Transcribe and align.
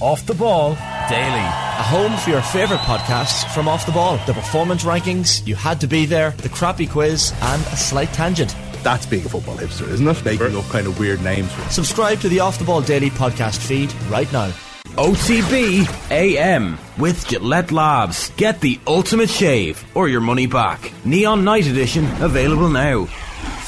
Off 0.00 0.24
the 0.26 0.34
Ball 0.34 0.74
Daily. 1.08 1.40
A 1.40 1.82
home 1.82 2.16
for 2.18 2.30
your 2.30 2.42
favourite 2.42 2.82
podcasts 2.82 3.52
from 3.52 3.66
Off 3.66 3.84
the 3.84 3.92
Ball. 3.92 4.18
The 4.26 4.32
performance 4.32 4.84
rankings, 4.84 5.44
you 5.46 5.56
had 5.56 5.80
to 5.80 5.86
be 5.86 6.06
there, 6.06 6.30
the 6.32 6.48
crappy 6.48 6.86
quiz, 6.86 7.32
and 7.42 7.62
a 7.62 7.76
slight 7.76 8.12
tangent. 8.12 8.54
That's 8.82 9.06
being 9.06 9.26
a 9.26 9.28
football 9.28 9.56
hipster, 9.56 9.88
isn't 9.88 10.06
it? 10.06 10.24
Making 10.24 10.56
up 10.56 10.64
kind 10.66 10.86
of 10.86 10.98
weird 11.00 11.22
names. 11.22 11.50
Subscribe 11.72 12.20
to 12.20 12.28
the 12.28 12.40
Off 12.40 12.58
the 12.58 12.64
Ball 12.64 12.80
Daily 12.82 13.10
podcast 13.10 13.58
feed 13.58 13.92
right 14.08 14.32
now. 14.32 14.52
OTB 14.96 16.10
AM 16.10 16.78
with 16.98 17.26
Gillette 17.26 17.72
Labs. 17.72 18.30
Get 18.36 18.60
the 18.60 18.80
ultimate 18.86 19.30
shave 19.30 19.84
or 19.96 20.08
your 20.08 20.20
money 20.20 20.46
back. 20.46 20.92
Neon 21.04 21.44
Night 21.44 21.66
Edition 21.66 22.04
available 22.22 22.68
now. 22.68 23.08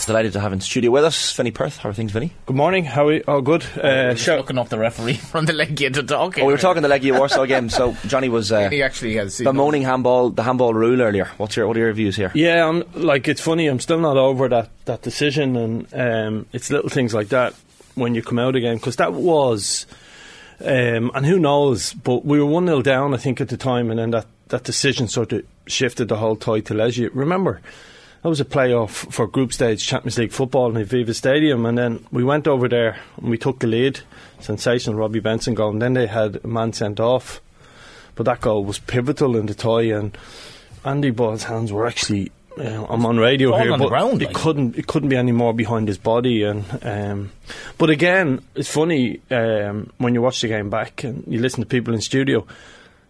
Delighted 0.06 0.32
to 0.32 0.40
have 0.40 0.52
in 0.52 0.60
studio 0.60 0.90
with 0.90 1.04
us 1.04 1.32
Vinny 1.36 1.50
Perth. 1.52 1.76
How 1.76 1.90
are 1.90 1.92
things, 1.92 2.10
Vinny? 2.10 2.32
Good 2.46 2.56
morning. 2.56 2.84
How 2.84 3.06
are 3.08 3.12
you? 3.12 3.24
Oh, 3.28 3.40
good. 3.42 3.64
Uh, 3.80 4.14
Just 4.14 4.26
looking 4.26 4.58
up 4.58 4.68
the 4.68 4.78
referee 4.78 5.14
from 5.32 5.44
the 5.46 5.52
Legia 5.52 5.92
to 5.92 6.02
talking. 6.02 6.42
Oh, 6.42 6.46
we 6.46 6.52
were 6.52 6.58
talking 6.58 6.82
the 6.82 6.88
Legia 6.88 7.16
Warsaw 7.16 7.44
game. 7.44 7.68
So 7.68 7.94
Johnny 8.06 8.28
was 8.28 8.50
uh, 8.50 8.70
He 8.70 8.82
actually 8.82 9.16
has 9.16 9.34
seen 9.34 9.44
bemoaning 9.44 9.82
handball, 9.82 10.30
the 10.30 10.42
handball 10.42 10.74
rule 10.74 11.00
earlier. 11.00 11.26
What's 11.36 11.54
your 11.56 11.68
what 11.68 11.76
are 11.76 11.80
your 11.80 11.92
views 11.92 12.16
here? 12.16 12.32
yeah, 12.34 12.66
I'm 12.66 12.82
like 12.94 13.28
it's 13.28 13.40
funny. 13.40 13.68
I'm 13.68 13.78
still 13.78 14.00
not 14.00 14.16
over 14.16 14.48
that 14.48 14.70
that 14.86 15.02
decision, 15.02 15.54
and 15.56 15.94
um, 15.94 16.46
it's 16.52 16.70
little 16.70 16.90
things 16.90 17.14
like 17.14 17.28
that 17.28 17.54
when 17.94 18.14
you 18.16 18.22
come 18.22 18.38
out 18.40 18.56
again 18.56 18.76
because 18.78 18.96
that 18.96 19.12
was, 19.12 19.86
um, 20.60 21.12
and 21.14 21.24
who 21.26 21.38
knows? 21.38 21.92
But 21.92 22.24
we 22.24 22.40
were 22.40 22.46
one 22.46 22.66
0 22.66 22.82
down, 22.82 23.14
I 23.14 23.18
think, 23.18 23.40
at 23.40 23.48
the 23.48 23.56
time, 23.56 23.90
and 23.90 23.98
then 24.00 24.10
that 24.10 24.26
that 24.48 24.64
decision 24.64 25.06
sort 25.06 25.32
of 25.32 25.44
shifted 25.66 26.08
the 26.08 26.16
whole 26.16 26.34
tide 26.36 26.66
to 26.66 26.74
Legia. 26.74 27.10
Remember. 27.12 27.60
That 28.22 28.28
was 28.28 28.40
a 28.40 28.44
playoff 28.44 28.90
for 29.10 29.26
group 29.26 29.52
stage 29.52 29.86
Champions 29.86 30.18
League 30.18 30.32
football 30.32 30.76
in 30.76 30.84
Aviva 30.84 31.14
Stadium, 31.14 31.64
and 31.64 31.78
then 31.78 32.04
we 32.12 32.22
went 32.22 32.46
over 32.46 32.68
there 32.68 32.98
and 33.16 33.30
we 33.30 33.38
took 33.38 33.60
the 33.60 33.66
lead. 33.66 34.00
Sensational 34.40 34.96
Robbie 34.96 35.20
Benson 35.20 35.54
goal, 35.54 35.70
and 35.70 35.80
then 35.80 35.94
they 35.94 36.06
had 36.06 36.40
a 36.44 36.46
man 36.46 36.72
sent 36.74 37.00
off. 37.00 37.40
But 38.14 38.24
that 38.26 38.42
goal 38.42 38.64
was 38.64 38.78
pivotal 38.78 39.36
in 39.36 39.46
the 39.46 39.54
tie, 39.54 39.84
and 39.84 40.16
Andy 40.84 41.10
Boyle's 41.10 41.44
hands 41.44 41.72
were 41.72 41.86
actually. 41.86 42.30
Uh, 42.58 42.84
I'm 42.90 43.06
on 43.06 43.16
radio 43.16 43.56
here, 43.56 43.72
on 43.72 43.78
but 43.78 43.88
ground, 43.88 44.22
it 44.22 44.26
like. 44.26 44.34
couldn't. 44.34 44.76
It 44.76 44.86
couldn't 44.86 45.08
be 45.08 45.16
any 45.16 45.32
more 45.32 45.54
behind 45.54 45.88
his 45.88 45.96
body, 45.96 46.42
and 46.42 46.64
um, 46.82 47.32
but 47.78 47.88
again, 47.88 48.42
it's 48.54 48.70
funny 48.70 49.20
um, 49.30 49.90
when 49.96 50.12
you 50.12 50.20
watch 50.20 50.42
the 50.42 50.48
game 50.48 50.68
back 50.68 51.04
and 51.04 51.24
you 51.26 51.40
listen 51.40 51.60
to 51.60 51.66
people 51.66 51.94
in 51.94 52.02
studio. 52.02 52.46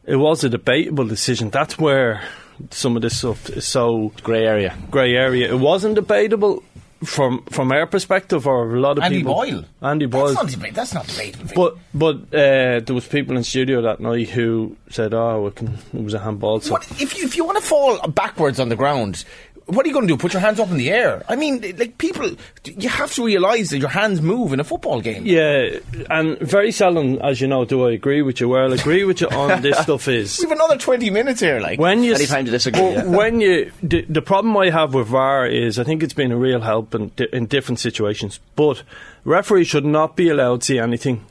It 0.06 0.16
was 0.16 0.44
a 0.44 0.48
debatable 0.48 1.06
decision. 1.06 1.50
That's 1.50 1.78
where 1.78 2.22
some 2.70 2.96
of 2.96 3.02
this 3.02 3.18
stuff 3.18 3.48
is 3.50 3.66
so 3.66 4.12
Grey 4.22 4.46
area. 4.46 4.76
grey 4.90 5.14
area. 5.16 5.50
It 5.50 5.58
wasn't 5.58 5.94
debatable 5.94 6.62
from 7.04 7.42
from 7.50 7.72
our 7.72 7.86
perspective, 7.86 8.46
or 8.46 8.74
a 8.76 8.80
lot 8.80 8.98
of 8.98 9.04
Andy 9.04 9.18
people. 9.18 9.34
Boyle. 9.34 9.64
Andy 9.80 10.06
Boyle. 10.06 10.34
That's 10.34 10.42
not, 10.42 10.50
debate, 10.50 10.74
that's 10.74 10.94
not 10.94 11.06
debatable. 11.06 11.52
But 11.54 11.78
but 11.94 12.16
uh, 12.38 12.80
there 12.80 12.94
was 12.94 13.06
people 13.06 13.36
in 13.36 13.44
studio 13.44 13.82
that 13.82 14.00
night 14.00 14.28
who 14.28 14.76
said, 14.90 15.14
"Oh, 15.14 15.46
it, 15.46 15.56
can, 15.56 15.78
it 15.94 16.02
was 16.02 16.14
a 16.14 16.18
handball." 16.18 16.60
So 16.60 16.72
what, 16.72 16.90
if, 17.00 17.16
you, 17.16 17.24
if 17.24 17.36
you 17.36 17.44
want 17.44 17.58
to 17.58 17.64
fall 17.64 17.98
backwards 18.08 18.60
on 18.60 18.68
the 18.68 18.76
ground, 18.76 19.24
what 19.70 19.84
are 19.84 19.88
you 19.88 19.94
going 19.94 20.06
to 20.06 20.12
do? 20.14 20.18
Put 20.18 20.32
your 20.32 20.40
hands 20.40 20.60
up 20.60 20.70
in 20.70 20.76
the 20.76 20.90
air? 20.90 21.22
I 21.28 21.36
mean, 21.36 21.60
like 21.78 21.98
people, 21.98 22.30
you 22.64 22.88
have 22.88 23.12
to 23.14 23.24
realise 23.24 23.70
that 23.70 23.78
your 23.78 23.88
hands 23.88 24.20
move 24.20 24.52
in 24.52 24.60
a 24.60 24.64
football 24.64 25.00
game. 25.00 25.24
yeah, 25.26 25.78
and 26.10 26.38
very 26.40 26.72
seldom, 26.72 27.18
as 27.22 27.40
you 27.40 27.46
know, 27.48 27.64
do 27.64 27.86
I 27.88 27.92
agree 27.92 28.22
with 28.22 28.40
you. 28.40 28.48
Where 28.48 28.62
I'll 28.64 28.72
agree 28.72 29.04
with 29.04 29.20
you 29.20 29.28
on 29.28 29.62
this 29.66 29.78
stuff 29.78 30.08
is 30.08 30.38
We 30.38 30.48
have 30.48 30.58
another 30.58 30.76
twenty 30.78 31.10
minutes 31.10 31.40
here. 31.40 31.60
Like 31.60 31.78
when 31.80 32.02
you 32.02 32.14
Any 32.14 32.26
time 32.26 32.44
to 32.46 32.50
disagree, 32.50 32.80
well, 32.82 32.92
yeah. 32.94 33.04
when 33.16 33.40
you 33.40 33.72
the, 33.82 34.02
the 34.08 34.22
problem 34.22 34.56
I 34.56 34.70
have 34.70 34.94
with 34.94 35.06
VAR 35.08 35.46
is 35.46 35.78
I 35.78 35.84
think 35.84 36.02
it's 36.02 36.14
been 36.14 36.32
a 36.32 36.36
real 36.36 36.60
help 36.60 36.94
in, 36.94 37.08
di- 37.16 37.28
in 37.32 37.46
different 37.46 37.80
situations, 37.80 38.40
but 38.56 38.82
referees 39.24 39.68
should 39.68 39.84
not 39.84 40.16
be 40.16 40.28
allowed 40.28 40.60
to 40.62 40.66
see 40.66 40.78
anything 40.78 41.24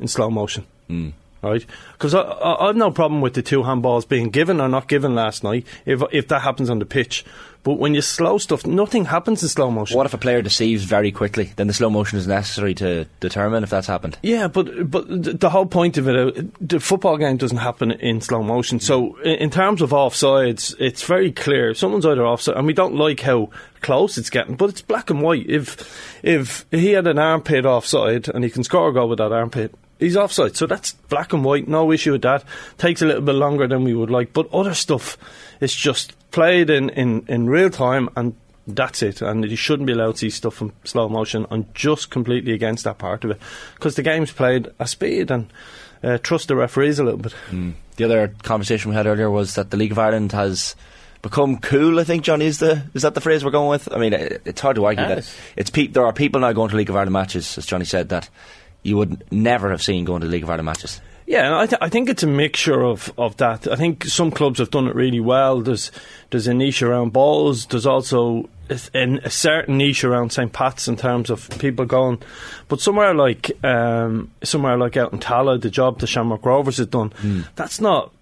in 0.00 0.08
slow 0.08 0.30
motion. 0.30 0.66
Mm. 0.90 1.12
Right, 1.42 1.66
because 1.94 2.14
I, 2.14 2.20
I, 2.20 2.68
I've 2.68 2.76
no 2.76 2.92
problem 2.92 3.20
with 3.20 3.34
the 3.34 3.42
two 3.42 3.62
handballs 3.62 4.08
being 4.08 4.30
given 4.30 4.60
or 4.60 4.68
not 4.68 4.86
given 4.86 5.16
last 5.16 5.42
night 5.42 5.66
if 5.84 6.00
if 6.12 6.28
that 6.28 6.42
happens 6.42 6.70
on 6.70 6.78
the 6.78 6.86
pitch. 6.86 7.24
But 7.64 7.74
when 7.74 7.94
you 7.94 8.00
slow 8.00 8.38
stuff, 8.38 8.66
nothing 8.66 9.04
happens 9.04 9.42
in 9.42 9.48
slow 9.48 9.70
motion. 9.70 9.96
What 9.96 10.06
if 10.06 10.14
a 10.14 10.18
player 10.18 10.42
deceives 10.42 10.82
very 10.82 11.12
quickly? 11.12 11.52
Then 11.54 11.68
the 11.68 11.72
slow 11.72 11.90
motion 11.90 12.18
is 12.18 12.26
necessary 12.26 12.74
to 12.74 13.06
determine 13.20 13.62
if 13.62 13.70
that's 13.70 13.86
happened. 13.86 14.18
Yeah, 14.22 14.48
but 14.48 14.90
but 14.90 15.40
the 15.40 15.50
whole 15.50 15.66
point 15.66 15.96
of 15.96 16.08
it, 16.08 16.16
uh, 16.16 16.42
the 16.60 16.80
football 16.80 17.16
game 17.18 17.36
doesn't 17.36 17.58
happen 17.58 17.92
in 17.92 18.20
slow 18.20 18.42
motion. 18.42 18.80
So 18.80 19.16
in, 19.20 19.50
terms 19.50 19.80
of 19.80 19.90
offsides, 19.90 20.74
it's 20.80 21.04
very 21.04 21.30
clear. 21.30 21.70
If 21.70 21.78
someone's 21.78 22.06
either 22.06 22.26
offside, 22.26 22.56
and 22.56 22.66
we 22.66 22.72
don't 22.72 22.96
like 22.96 23.20
how 23.20 23.50
close 23.80 24.18
it's 24.18 24.30
getting, 24.30 24.56
but 24.56 24.70
it's 24.70 24.82
black 24.82 25.10
and 25.10 25.22
white. 25.22 25.48
If 25.48 26.20
if 26.24 26.66
he 26.72 26.92
had 26.92 27.06
an 27.06 27.18
armpit 27.18 27.64
offside 27.64 28.28
and 28.28 28.42
he 28.42 28.50
can 28.50 28.64
score 28.64 28.88
a 28.88 28.92
goal 28.92 29.08
with 29.08 29.18
that 29.18 29.32
armpit, 29.32 29.72
he's 30.02 30.16
offside. 30.16 30.56
So 30.56 30.66
that's 30.66 30.92
black 30.92 31.32
and 31.32 31.44
white. 31.44 31.68
No 31.68 31.90
issue 31.92 32.12
with 32.12 32.22
that. 32.22 32.44
Takes 32.78 33.02
a 33.02 33.06
little 33.06 33.22
bit 33.22 33.34
longer 33.34 33.66
than 33.66 33.84
we 33.84 33.94
would 33.94 34.10
like, 34.10 34.32
but 34.32 34.52
other 34.52 34.74
stuff, 34.74 35.16
it's 35.60 35.74
just 35.74 36.14
played 36.30 36.70
in 36.70 36.90
in, 36.90 37.24
in 37.28 37.48
real 37.48 37.70
time 37.70 38.08
and. 38.16 38.34
That's 38.64 39.02
it, 39.02 39.20
and 39.22 39.44
you 39.50 39.56
shouldn't 39.56 39.88
be 39.88 39.92
allowed 39.92 40.12
to 40.12 40.18
see 40.18 40.30
stuff 40.30 40.60
in 40.60 40.70
slow 40.84 41.08
motion. 41.08 41.46
I'm 41.50 41.66
just 41.74 42.10
completely 42.10 42.52
against 42.52 42.84
that 42.84 42.96
part 42.96 43.24
of 43.24 43.32
it 43.32 43.40
because 43.74 43.96
the 43.96 44.04
game's 44.04 44.30
played 44.30 44.68
at 44.78 44.88
speed 44.88 45.32
and 45.32 45.52
uh, 46.04 46.18
trust 46.18 46.46
the 46.46 46.54
referees 46.54 47.00
a 47.00 47.02
little 47.02 47.18
bit. 47.18 47.34
The 47.96 48.04
other 48.04 48.28
conversation 48.44 48.90
we 48.90 48.94
had 48.94 49.08
earlier 49.08 49.28
was 49.28 49.56
that 49.56 49.72
the 49.72 49.76
League 49.76 49.90
of 49.90 49.98
Ireland 49.98 50.30
has 50.30 50.76
become 51.22 51.58
cool. 51.58 51.98
I 51.98 52.04
think 52.04 52.22
Johnny 52.22 52.46
is 52.46 52.60
the 52.60 52.84
is 52.94 53.02
that 53.02 53.14
the 53.14 53.20
phrase 53.20 53.44
we're 53.44 53.50
going 53.50 53.68
with. 53.68 53.92
I 53.92 53.98
mean, 53.98 54.12
it, 54.12 54.42
it's 54.44 54.60
hard 54.60 54.76
to 54.76 54.84
argue 54.84 55.08
that 55.08 55.36
it's 55.56 55.70
pe- 55.70 55.88
there 55.88 56.06
are 56.06 56.12
people 56.12 56.40
now 56.40 56.52
going 56.52 56.70
to 56.70 56.76
League 56.76 56.88
of 56.88 56.94
Ireland 56.94 57.14
matches, 57.14 57.58
as 57.58 57.66
Johnny 57.66 57.84
said, 57.84 58.10
that 58.10 58.30
you 58.82 58.96
would 58.96 59.24
never 59.32 59.70
have 59.70 59.82
seen 59.82 60.04
going 60.04 60.22
to 60.22 60.26
League 60.26 60.42
of 60.42 60.50
Ireland 60.50 60.66
matches. 60.66 61.00
Yeah, 61.26 61.56
I, 61.58 61.66
th- 61.66 61.78
I 61.80 61.88
think 61.88 62.08
it's 62.08 62.24
a 62.24 62.26
mixture 62.26 62.82
of, 62.82 63.12
of 63.16 63.36
that. 63.36 63.68
I 63.68 63.76
think 63.76 64.04
some 64.04 64.30
clubs 64.30 64.58
have 64.58 64.70
done 64.70 64.88
it 64.88 64.94
really 64.94 65.20
well. 65.20 65.60
There's 65.60 65.92
there's 66.30 66.48
a 66.48 66.54
niche 66.54 66.82
around 66.82 67.12
Bohs. 67.12 67.68
There's 67.68 67.86
also 67.86 68.48
a, 68.68 68.74
a 69.24 69.30
certain 69.30 69.78
niche 69.78 70.02
around 70.04 70.32
St 70.32 70.52
Pat's 70.52 70.88
in 70.88 70.96
terms 70.96 71.30
of 71.30 71.48
people 71.58 71.84
going. 71.86 72.20
But 72.68 72.80
somewhere 72.80 73.14
like 73.14 73.52
um, 73.64 74.32
somewhere 74.42 74.76
like 74.76 74.96
out 74.96 75.12
in 75.12 75.20
Tallaght, 75.20 75.62
the 75.62 75.70
job 75.70 76.00
the 76.00 76.06
Shamrock 76.06 76.44
Rovers 76.44 76.78
have 76.78 76.90
done, 76.90 77.12
that's 77.54 77.80
not 77.80 78.12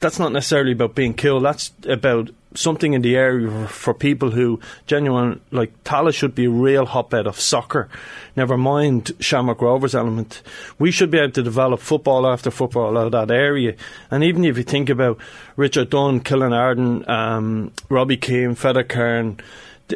that's 0.00 0.18
not 0.18 0.32
necessarily 0.32 0.72
about 0.72 0.94
being 0.94 1.14
killed. 1.14 1.44
That's 1.44 1.72
about 1.88 2.30
something 2.54 2.92
in 2.92 3.02
the 3.02 3.16
area 3.16 3.68
for 3.68 3.92
people 3.92 4.30
who 4.30 4.58
genuine 4.86 5.40
like 5.50 5.84
Tallaght 5.84 6.14
should 6.14 6.34
be 6.34 6.46
a 6.46 6.50
real 6.50 6.86
hotbed 6.86 7.26
of 7.26 7.38
soccer. 7.38 7.88
Never 8.36 8.56
mind 8.56 9.12
Shamrock 9.20 9.60
Rovers 9.60 9.94
element. 9.94 10.42
We 10.78 10.90
should 10.90 11.10
be 11.10 11.18
able 11.18 11.32
to 11.32 11.42
develop 11.42 11.80
football 11.80 12.26
after 12.26 12.50
football 12.50 12.96
out 12.96 13.06
of 13.06 13.12
that 13.12 13.30
area. 13.30 13.74
And 14.10 14.24
even 14.24 14.44
if 14.44 14.56
you 14.56 14.64
think 14.64 14.88
about 14.88 15.18
Richard 15.56 15.90
Dunne, 15.90 16.20
Killen 16.20 16.52
Arden, 16.52 17.08
um, 17.08 17.72
Robbie 17.88 18.16
Keane, 18.16 18.54
Feder 18.54 18.84
Kern, 18.84 19.38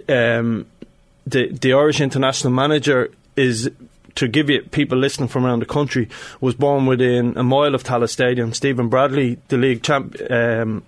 um, 0.08 0.66
the 1.26 1.48
the 1.48 1.72
Irish 1.72 2.00
international 2.00 2.52
manager 2.52 3.10
is 3.36 3.70
to 4.14 4.28
give 4.28 4.50
you 4.50 4.62
people 4.62 4.98
listening 4.98 5.28
from 5.28 5.46
around 5.46 5.60
the 5.60 5.66
country 5.66 6.08
was 6.40 6.54
born 6.54 6.86
within 6.86 7.36
a 7.36 7.42
mile 7.42 7.74
of 7.74 7.82
Tallaght 7.82 8.10
Stadium. 8.10 8.52
Stephen 8.52 8.88
Bradley, 8.88 9.38
the 9.48 9.56
league 9.56 9.82
champ, 9.82 10.16
um, 10.30 10.82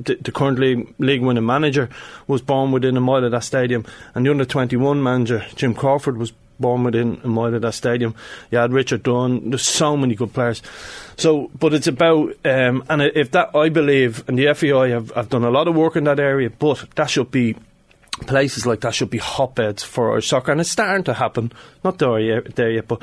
the, 0.00 0.14
the 0.16 0.32
current 0.32 0.58
league, 0.58 1.22
winning 1.22 1.46
manager, 1.46 1.88
was 2.26 2.40
born 2.40 2.72
within 2.72 2.96
a 2.96 3.00
mile 3.00 3.24
of 3.24 3.30
that 3.32 3.44
stadium, 3.44 3.84
and 4.14 4.26
the 4.26 4.30
under 4.30 4.44
twenty 4.44 4.76
one 4.76 5.02
manager 5.02 5.44
Jim 5.54 5.74
Crawford 5.74 6.16
was 6.16 6.32
born 6.58 6.84
within 6.84 7.20
a 7.24 7.28
mile 7.28 7.54
of 7.54 7.62
that 7.62 7.74
stadium. 7.74 8.14
You 8.50 8.58
had 8.58 8.72
Richard 8.72 9.02
Dunne. 9.02 9.50
There's 9.50 9.62
so 9.62 9.96
many 9.96 10.14
good 10.14 10.32
players. 10.32 10.62
So, 11.16 11.50
but 11.58 11.74
it's 11.74 11.86
about 11.86 12.36
um, 12.44 12.84
and 12.88 13.02
if 13.02 13.32
that 13.32 13.54
I 13.54 13.68
believe, 13.68 14.26
and 14.28 14.38
the 14.38 14.52
FAI 14.54 14.88
have, 14.90 15.10
have 15.10 15.28
done 15.28 15.44
a 15.44 15.50
lot 15.50 15.68
of 15.68 15.74
work 15.74 15.96
in 15.96 16.04
that 16.04 16.20
area, 16.20 16.50
but 16.50 16.86
that 16.94 17.10
should 17.10 17.30
be 17.30 17.56
places 18.24 18.66
like 18.66 18.80
that 18.80 18.94
should 18.94 19.10
be 19.10 19.18
hotbeds 19.18 19.82
for 19.82 20.12
our 20.12 20.20
soccer, 20.20 20.52
and 20.52 20.60
it's 20.60 20.70
starting 20.70 21.04
to 21.04 21.14
happen. 21.14 21.52
Not 21.84 21.98
there 21.98 22.18
yet, 22.18 22.54
there 22.56 22.70
yet 22.70 22.88
but 22.88 23.02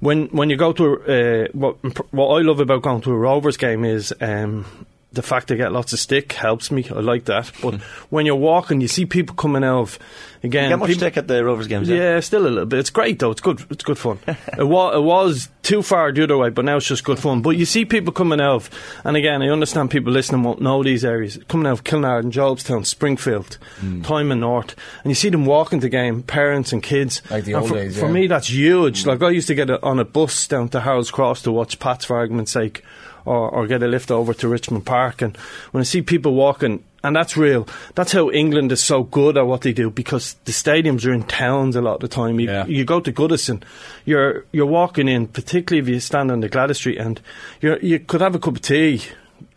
when 0.00 0.26
when 0.28 0.50
you 0.50 0.56
go 0.56 0.72
to 0.72 1.02
uh, 1.02 1.48
what 1.52 1.76
what 2.12 2.28
I 2.38 2.42
love 2.42 2.60
about 2.60 2.82
going 2.82 3.00
to 3.02 3.12
a 3.12 3.16
Rovers 3.16 3.56
game 3.56 3.84
is. 3.84 4.14
Um, 4.20 4.64
the 5.12 5.22
fact 5.22 5.48
they 5.48 5.56
get 5.56 5.72
lots 5.72 5.92
of 5.92 5.98
stick 5.98 6.32
helps 6.32 6.70
me. 6.70 6.86
I 6.90 7.00
like 7.00 7.24
that. 7.24 7.50
But 7.62 7.80
when 8.10 8.26
you're 8.26 8.36
walking, 8.36 8.80
you 8.80 8.88
see 8.88 9.06
people 9.06 9.34
coming 9.34 9.64
out 9.64 9.80
of 9.80 9.98
again. 10.42 10.64
You 10.64 10.68
get 10.70 10.78
much 10.78 10.88
people- 10.88 11.00
stick 11.00 11.16
at 11.16 11.28
the 11.28 11.42
Rovers 11.44 11.66
games. 11.66 11.88
yeah, 11.88 12.20
still 12.20 12.42
a 12.42 12.48
little 12.48 12.66
bit. 12.66 12.78
It's 12.80 12.90
great 12.90 13.18
though. 13.18 13.30
It's 13.30 13.40
good. 13.40 13.64
It's 13.70 13.84
good 13.84 13.98
fun. 13.98 14.18
it 14.26 14.66
was 14.66 14.94
it 14.94 15.02
was 15.02 15.48
too 15.62 15.82
far 15.82 16.12
the 16.12 16.24
other 16.24 16.36
way, 16.36 16.50
but 16.50 16.64
now 16.64 16.76
it's 16.76 16.86
just 16.86 17.04
good 17.04 17.18
fun. 17.18 17.42
But 17.42 17.50
you 17.50 17.64
see 17.64 17.84
people 17.84 18.12
coming 18.12 18.40
out, 18.40 18.54
of, 18.56 18.70
and 19.04 19.16
again, 19.16 19.42
I 19.42 19.48
understand 19.48 19.90
people 19.90 20.12
listening 20.12 20.42
won't 20.42 20.60
know 20.60 20.82
these 20.82 21.04
areas. 21.04 21.38
Coming 21.48 21.66
out 21.66 21.72
of 21.72 21.84
Kilnard 21.84 22.20
and 22.20 22.32
Jobstown, 22.32 22.84
Springfield, 22.84 23.58
hmm. 23.80 24.02
Tymon 24.02 24.40
North, 24.40 24.76
and 25.02 25.10
you 25.10 25.14
see 25.14 25.30
them 25.30 25.46
walking 25.46 25.80
the 25.80 25.88
game, 25.88 26.22
parents 26.22 26.72
and 26.72 26.82
kids. 26.82 27.22
Like 27.30 27.44
the 27.44 27.54
And 27.54 27.62
old 27.62 27.70
for, 27.70 27.74
days, 27.76 27.98
For 27.98 28.08
me, 28.08 28.26
that's 28.26 28.50
huge. 28.50 29.06
Like 29.06 29.22
I 29.22 29.30
used 29.30 29.48
to 29.48 29.54
get 29.54 29.70
a, 29.70 29.82
on 29.82 29.98
a 29.98 30.04
bus 30.04 30.46
down 30.46 30.68
to 30.70 30.80
Harold's 30.80 31.10
Cross 31.10 31.42
to 31.42 31.52
watch 31.52 31.78
Pats 31.78 32.04
for 32.04 32.16
argument's 32.16 32.52
sake. 32.52 32.84
Or, 33.28 33.50
or 33.50 33.66
get 33.66 33.82
a 33.82 33.86
lift 33.88 34.10
over 34.10 34.32
to 34.34 34.48
Richmond 34.48 34.86
Park, 34.86 35.20
and 35.22 35.36
when 35.72 35.80
I 35.82 35.84
see 35.84 36.00
people 36.02 36.32
walking 36.34 36.82
and 37.04 37.14
that's 37.14 37.36
real. 37.36 37.68
That's 37.94 38.10
how 38.12 38.28
England 38.30 38.72
is 38.72 38.82
so 38.82 39.04
good 39.04 39.36
at 39.38 39.46
what 39.46 39.60
they 39.60 39.72
do 39.72 39.88
because 39.90 40.34
the 40.46 40.52
stadiums 40.52 41.06
are 41.06 41.12
in 41.12 41.22
towns 41.22 41.76
a 41.76 41.80
lot 41.80 41.94
of 41.94 42.00
the 42.00 42.08
time. 42.08 42.40
You, 42.40 42.46
Yeah. 42.50 42.66
you 42.66 42.84
go 42.84 42.98
to 43.00 43.12
Goodison, 43.12 43.62
you're 44.04 44.44
you're 44.50 44.66
walking 44.66 45.08
in, 45.08 45.28
particularly 45.28 45.80
if 45.82 45.88
you 45.94 46.00
stand 46.00 46.30
on 46.32 46.40
the 46.40 46.48
Gladys 46.48 46.78
Street 46.78 46.98
end, 46.98 47.20
you 47.60 47.76
you 47.82 47.98
could 48.00 48.20
have 48.20 48.34
a 48.34 48.38
cup 48.40 48.56
of 48.56 48.62
tea 48.62 49.02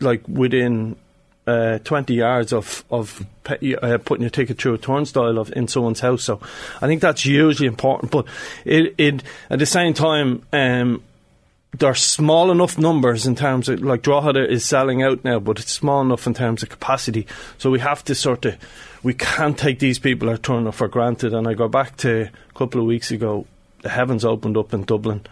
like 0.00 0.22
within 0.28 0.94
uh, 1.46 1.78
20 1.78 2.14
yards 2.14 2.52
of 2.52 2.84
of 2.90 3.24
pe- 3.42 3.74
uh, 3.74 3.98
putting 3.98 4.22
your 4.22 4.30
ticket 4.30 4.58
through 4.58 4.74
a 4.74 4.78
turnstile 4.78 5.38
of 5.38 5.52
in 5.56 5.66
someone's 5.66 6.00
house. 6.00 6.22
So 6.22 6.38
I 6.80 6.86
think 6.86 7.00
that's 7.02 7.22
hugely 7.22 7.66
important. 7.66 8.12
But 8.12 8.26
it, 8.64 8.94
it 8.98 9.22
at 9.50 9.58
the 9.58 9.66
same 9.66 9.94
time. 9.94 10.42
Um, 10.52 11.02
they're 11.78 11.94
small 11.94 12.50
enough 12.50 12.78
numbers 12.78 13.26
in 13.26 13.34
terms 13.34 13.68
of 13.68 13.80
like 13.80 14.02
Drogheda 14.02 14.50
is 14.50 14.64
selling 14.64 15.02
out 15.02 15.24
now, 15.24 15.38
but 15.40 15.58
it's 15.58 15.72
small 15.72 16.02
enough 16.02 16.26
in 16.26 16.34
terms 16.34 16.62
of 16.62 16.68
capacity. 16.68 17.26
So 17.58 17.70
we 17.70 17.80
have 17.80 18.04
to 18.04 18.14
sort 18.14 18.44
of 18.44 18.56
we 19.02 19.14
can't 19.14 19.56
take 19.58 19.78
these 19.78 19.98
people 19.98 20.28
are 20.30 20.36
turning 20.36 20.68
up 20.68 20.74
for 20.74 20.86
granted. 20.88 21.32
And 21.34 21.48
I 21.48 21.54
go 21.54 21.68
back 21.68 21.96
to 21.98 22.24
a 22.28 22.58
couple 22.58 22.80
of 22.80 22.86
weeks 22.86 23.10
ago, 23.10 23.46
the 23.82 23.88
heavens 23.88 24.24
opened 24.24 24.56
up 24.56 24.72
in 24.74 24.84
Dublin. 24.84 25.22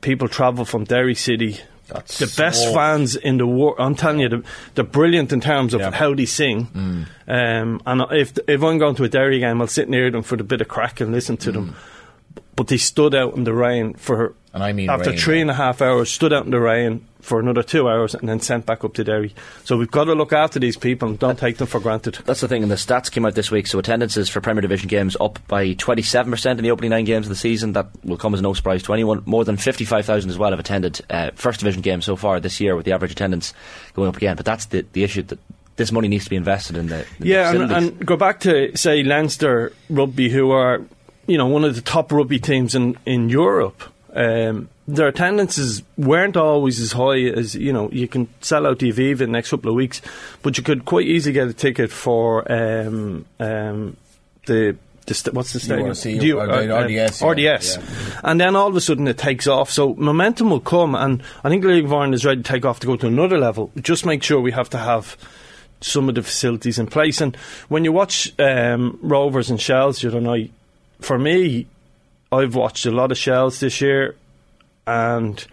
People 0.00 0.28
travel 0.28 0.64
from 0.64 0.84
Derry 0.84 1.14
City. 1.14 1.58
That's 1.88 2.18
the 2.18 2.32
best 2.40 2.62
so- 2.62 2.72
fans 2.74 3.14
in 3.16 3.36
the 3.38 3.46
world. 3.46 3.76
I'm 3.78 3.94
telling 3.94 4.20
you, 4.20 4.28
they're, 4.30 4.42
they're 4.74 4.84
brilliant 4.84 5.32
in 5.34 5.40
terms 5.42 5.74
of 5.74 5.80
Yeah. 5.82 5.90
how 5.90 6.14
they 6.14 6.24
sing. 6.24 7.06
Um, 7.28 7.80
and 7.84 8.02
if 8.12 8.38
if 8.48 8.62
I'm 8.62 8.78
going 8.78 8.94
to 8.94 9.04
a 9.04 9.08
Derry 9.08 9.40
game, 9.40 9.60
I'll 9.60 9.66
sit 9.66 9.88
near 9.88 10.10
them 10.10 10.22
for 10.22 10.36
the 10.36 10.44
bit 10.44 10.60
of 10.62 10.68
crack 10.68 11.00
and 11.00 11.12
listen 11.12 11.36
to 11.38 11.52
them. 11.52 11.74
But 12.56 12.68
they 12.68 12.76
stood 12.76 13.14
out 13.14 13.36
in 13.36 13.44
the 13.44 13.52
rain 13.52 13.94
for 13.94 14.34
And 14.52 14.62
I 14.62 14.72
mean 14.72 14.88
after 14.88 15.10
rain, 15.10 15.18
three 15.18 15.36
yeah. 15.36 15.42
and 15.42 15.50
a 15.50 15.54
half 15.54 15.82
hours, 15.82 16.10
stood 16.10 16.32
out 16.32 16.44
in 16.44 16.50
the 16.50 16.60
rain 16.60 17.06
for 17.24 17.40
another 17.40 17.62
two 17.62 17.88
hours, 17.88 18.14
and 18.14 18.28
then 18.28 18.38
sent 18.38 18.66
back 18.66 18.84
up 18.84 18.92
to 18.94 19.02
Derry. 19.02 19.34
So 19.64 19.78
we've 19.78 19.90
got 19.90 20.04
to 20.04 20.14
look 20.14 20.32
after 20.32 20.58
these 20.58 20.76
people 20.76 21.08
and 21.08 21.18
don't 21.18 21.38
take 21.38 21.56
them 21.56 21.66
for 21.66 21.80
granted. 21.80 22.18
That's 22.26 22.42
the 22.42 22.48
thing, 22.48 22.62
and 22.62 22.70
the 22.70 22.76
stats 22.76 23.10
came 23.10 23.24
out 23.24 23.34
this 23.34 23.50
week. 23.50 23.66
So 23.66 23.78
attendances 23.78 24.28
for 24.28 24.40
Premier 24.42 24.60
Division 24.60 24.88
games 24.88 25.16
up 25.20 25.38
by 25.48 25.74
27% 25.74 26.50
in 26.50 26.56
the 26.58 26.70
opening 26.70 26.90
nine 26.90 27.06
games 27.06 27.26
of 27.26 27.30
the 27.30 27.36
season. 27.36 27.72
That 27.72 27.88
will 28.04 28.18
come 28.18 28.34
as 28.34 28.42
no 28.42 28.52
surprise 28.52 28.82
to 28.84 28.92
anyone. 28.92 29.22
More 29.24 29.44
than 29.44 29.56
55,000 29.56 30.28
as 30.28 30.36
well 30.36 30.50
have 30.50 30.60
attended 30.60 31.00
uh, 31.08 31.30
First 31.34 31.60
Division 31.60 31.80
games 31.80 32.04
so 32.04 32.14
far 32.14 32.40
this 32.40 32.60
year, 32.60 32.76
with 32.76 32.84
the 32.84 32.92
average 32.92 33.12
attendance 33.12 33.54
going 33.94 34.08
up 34.08 34.16
again. 34.16 34.36
But 34.36 34.44
that's 34.44 34.66
the, 34.66 34.84
the 34.92 35.02
issue 35.02 35.22
that 35.22 35.38
this 35.76 35.90
money 35.90 36.08
needs 36.08 36.24
to 36.24 36.30
be 36.30 36.36
invested 36.36 36.76
in 36.76 36.88
the, 36.88 36.98
in 36.98 37.06
the 37.20 37.28
Yeah, 37.28 37.52
and, 37.52 37.72
and 37.72 38.06
go 38.06 38.16
back 38.16 38.40
to 38.40 38.76
say 38.76 39.02
Leinster 39.02 39.72
Rugby, 39.88 40.28
who 40.28 40.50
are 40.50 40.82
you 41.26 41.38
know 41.38 41.46
one 41.46 41.64
of 41.64 41.74
the 41.74 41.80
top 41.82 42.12
rugby 42.12 42.38
teams 42.38 42.74
in 42.74 42.96
in 43.06 43.28
Europe. 43.28 43.82
Um, 44.14 44.68
their 44.86 45.08
attendances 45.08 45.82
weren't 45.96 46.36
always 46.36 46.78
as 46.80 46.92
high 46.92 47.20
as 47.22 47.54
you 47.54 47.72
know. 47.72 47.90
You 47.90 48.06
can 48.06 48.28
sell 48.42 48.66
out 48.66 48.78
the 48.78 48.92
Aviva 48.92 49.12
in 49.12 49.16
the 49.18 49.26
next 49.38 49.50
couple 49.50 49.70
of 49.70 49.76
weeks, 49.76 50.00
but 50.42 50.56
you 50.56 50.62
could 50.62 50.84
quite 50.84 51.06
easily 51.06 51.32
get 51.32 51.48
a 51.48 51.52
ticket 51.54 51.90
for 51.90 52.50
um, 52.52 53.24
um, 53.40 53.96
the. 54.46 54.76
the 55.06 55.14
st- 55.14 55.34
what's 55.34 55.52
the 55.52 55.58
stadium? 55.60 55.88
Do 56.20 56.26
you- 56.26 56.38
or 56.38 56.48
uh, 56.50 56.84
RDS, 56.84 57.22
yeah. 57.22 57.28
RDS. 57.28 57.78
And 58.22 58.38
then 58.40 58.54
all 58.56 58.68
of 58.68 58.76
a 58.76 58.80
sudden 58.80 59.08
it 59.08 59.16
takes 59.18 59.46
off. 59.46 59.70
So 59.70 59.94
momentum 59.94 60.50
will 60.50 60.60
come, 60.60 60.94
and 60.94 61.22
I 61.42 61.48
think 61.48 61.62
the 61.62 61.68
League 61.68 61.86
of 61.86 61.92
Ireland 61.92 62.14
is 62.14 62.24
ready 62.24 62.42
to 62.42 62.48
take 62.48 62.64
off 62.66 62.80
to 62.80 62.86
go 62.86 62.96
to 62.96 63.06
another 63.06 63.38
level. 63.38 63.72
Just 63.80 64.04
make 64.06 64.22
sure 64.22 64.38
we 64.40 64.52
have 64.52 64.68
to 64.70 64.78
have 64.78 65.16
some 65.80 66.08
of 66.08 66.14
the 66.14 66.22
facilities 66.22 66.78
in 66.78 66.86
place. 66.86 67.20
And 67.20 67.34
when 67.68 67.84
you 67.84 67.92
watch 67.92 68.32
um, 68.38 68.98
Rovers 69.02 69.50
and 69.50 69.60
Shells 69.60 70.00
the 70.00 70.08
other 70.08 70.20
night, 70.20 70.52
for 71.00 71.18
me, 71.18 71.66
I've 72.32 72.54
watched 72.54 72.86
a 72.86 72.90
lot 72.90 73.12
of 73.12 73.18
Shells 73.18 73.60
this 73.60 73.80
year, 73.80 74.16
and 74.86 75.44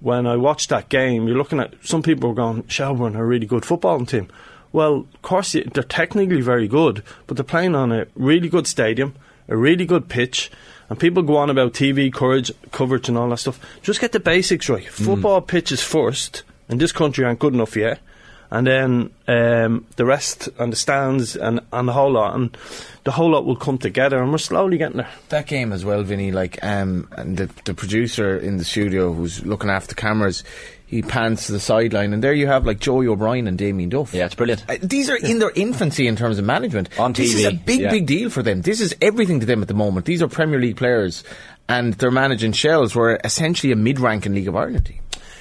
when 0.00 0.26
I 0.26 0.36
watched 0.36 0.68
that 0.70 0.88
game, 0.88 1.26
you're 1.26 1.36
looking 1.36 1.60
at 1.60 1.74
some 1.82 2.02
people 2.02 2.30
were 2.30 2.34
going, 2.34 2.66
Shelbourne 2.68 3.16
are 3.16 3.22
a 3.22 3.26
really 3.26 3.46
good 3.46 3.62
footballing 3.64 4.08
team. 4.08 4.28
Well, 4.72 5.06
of 5.14 5.22
course, 5.22 5.52
they- 5.52 5.62
they're 5.64 5.82
technically 5.82 6.40
very 6.40 6.68
good, 6.68 7.02
but 7.26 7.36
they're 7.36 7.44
playing 7.44 7.74
on 7.74 7.92
a 7.92 8.06
really 8.14 8.48
good 8.48 8.66
stadium, 8.66 9.14
a 9.48 9.56
really 9.56 9.84
good 9.84 10.08
pitch, 10.08 10.50
and 10.88 10.98
people 10.98 11.22
go 11.22 11.36
on 11.36 11.50
about 11.50 11.72
TV 11.74 12.10
courage, 12.12 12.50
coverage 12.72 13.08
and 13.08 13.18
all 13.18 13.28
that 13.30 13.38
stuff. 13.38 13.60
Just 13.82 14.00
get 14.00 14.12
the 14.12 14.20
basics 14.20 14.68
right. 14.68 14.84
Mm. 14.84 15.04
Football 15.04 15.40
pitches 15.40 15.82
first, 15.82 16.42
and 16.68 16.80
this 16.80 16.92
country 16.92 17.24
aren't 17.24 17.38
good 17.40 17.54
enough 17.54 17.76
yet. 17.76 17.98
And 18.52 18.66
then 18.66 19.10
um, 19.28 19.86
the 19.94 20.04
rest 20.04 20.48
and 20.58 20.72
the 20.72 20.76
stands 20.76 21.36
and, 21.36 21.60
and 21.72 21.86
the 21.86 21.92
whole 21.92 22.10
lot, 22.10 22.34
and 22.34 22.56
the 23.04 23.12
whole 23.12 23.30
lot 23.30 23.44
will 23.46 23.54
come 23.54 23.78
together, 23.78 24.20
and 24.20 24.32
we're 24.32 24.38
slowly 24.38 24.76
getting 24.76 24.96
there. 24.96 25.08
that 25.28 25.46
game 25.46 25.72
as 25.72 25.84
well, 25.84 26.02
Vinny. 26.02 26.32
Like, 26.32 26.58
um, 26.64 27.08
and 27.16 27.36
the 27.36 27.48
the 27.64 27.74
producer 27.74 28.36
in 28.36 28.56
the 28.56 28.64
studio 28.64 29.12
who's 29.12 29.46
looking 29.46 29.70
after 29.70 29.94
the 29.94 30.00
cameras, 30.00 30.42
he 30.84 31.00
pans 31.00 31.46
to 31.46 31.52
the 31.52 31.60
sideline, 31.60 32.12
and 32.12 32.24
there 32.24 32.34
you 32.34 32.48
have 32.48 32.66
like 32.66 32.80
Joey 32.80 33.06
O'Brien 33.06 33.46
and 33.46 33.56
Damien 33.56 33.88
Duff. 33.88 34.12
Yeah, 34.12 34.26
it's 34.26 34.34
brilliant. 34.34 34.64
Uh, 34.68 34.78
these 34.82 35.08
are 35.10 35.16
in 35.16 35.38
their 35.38 35.52
infancy 35.54 36.08
in 36.08 36.16
terms 36.16 36.36
of 36.40 36.44
management. 36.44 36.88
On 36.98 37.12
TV, 37.14 37.16
This 37.18 37.34
is 37.36 37.44
a 37.44 37.52
big, 37.52 37.80
yeah. 37.82 37.90
big 37.92 38.06
deal 38.06 38.30
for 38.30 38.42
them. 38.42 38.62
This 38.62 38.80
is 38.80 38.96
everything 39.00 39.38
to 39.38 39.46
them 39.46 39.62
at 39.62 39.68
the 39.68 39.74
moment. 39.74 40.06
These 40.06 40.22
are 40.22 40.28
Premier 40.28 40.58
League 40.58 40.76
players, 40.76 41.22
and 41.68 41.94
they're 41.94 42.10
managing 42.10 42.50
Shells, 42.50 42.96
where 42.96 43.20
essentially 43.22 43.72
a 43.72 43.76
mid-ranking 43.76 44.34
League 44.34 44.48
of 44.48 44.56
Ireland 44.56 44.86
team. 44.86 44.98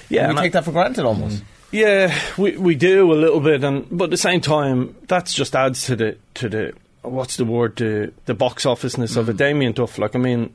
Yeah, 0.10 0.22
And 0.22 0.30
and 0.30 0.36
we 0.36 0.42
I- 0.42 0.44
take 0.46 0.54
that 0.54 0.66
for 0.66 0.72
granted 0.74 1.06
almost. 1.06 1.42
Yeah, 1.72 2.18
we 2.38 2.58
we 2.58 2.76
do 2.76 3.12
a 3.12 3.14
little 3.14 3.40
bit, 3.40 3.64
and 3.64 3.86
but 3.92 4.06
at 4.06 4.10
the 4.10 4.18
same 4.18 4.42
time, 4.42 4.96
that's 5.08 5.34
just 5.34 5.56
adds 5.56 5.86
to 5.86 5.96
the 5.96 6.18
to 6.36 6.50
the 6.50 6.74
what's 7.04 7.38
the 7.38 7.46
word 7.46 7.76
the 7.76 8.12
the 8.26 8.34
box 8.34 8.66
officeness 8.66 9.16
of 9.16 9.30
a 9.30 9.34
Damien 9.34 9.74
Duff. 9.74 9.98
Like 9.98 10.16
I 10.16 10.20
mean, 10.20 10.54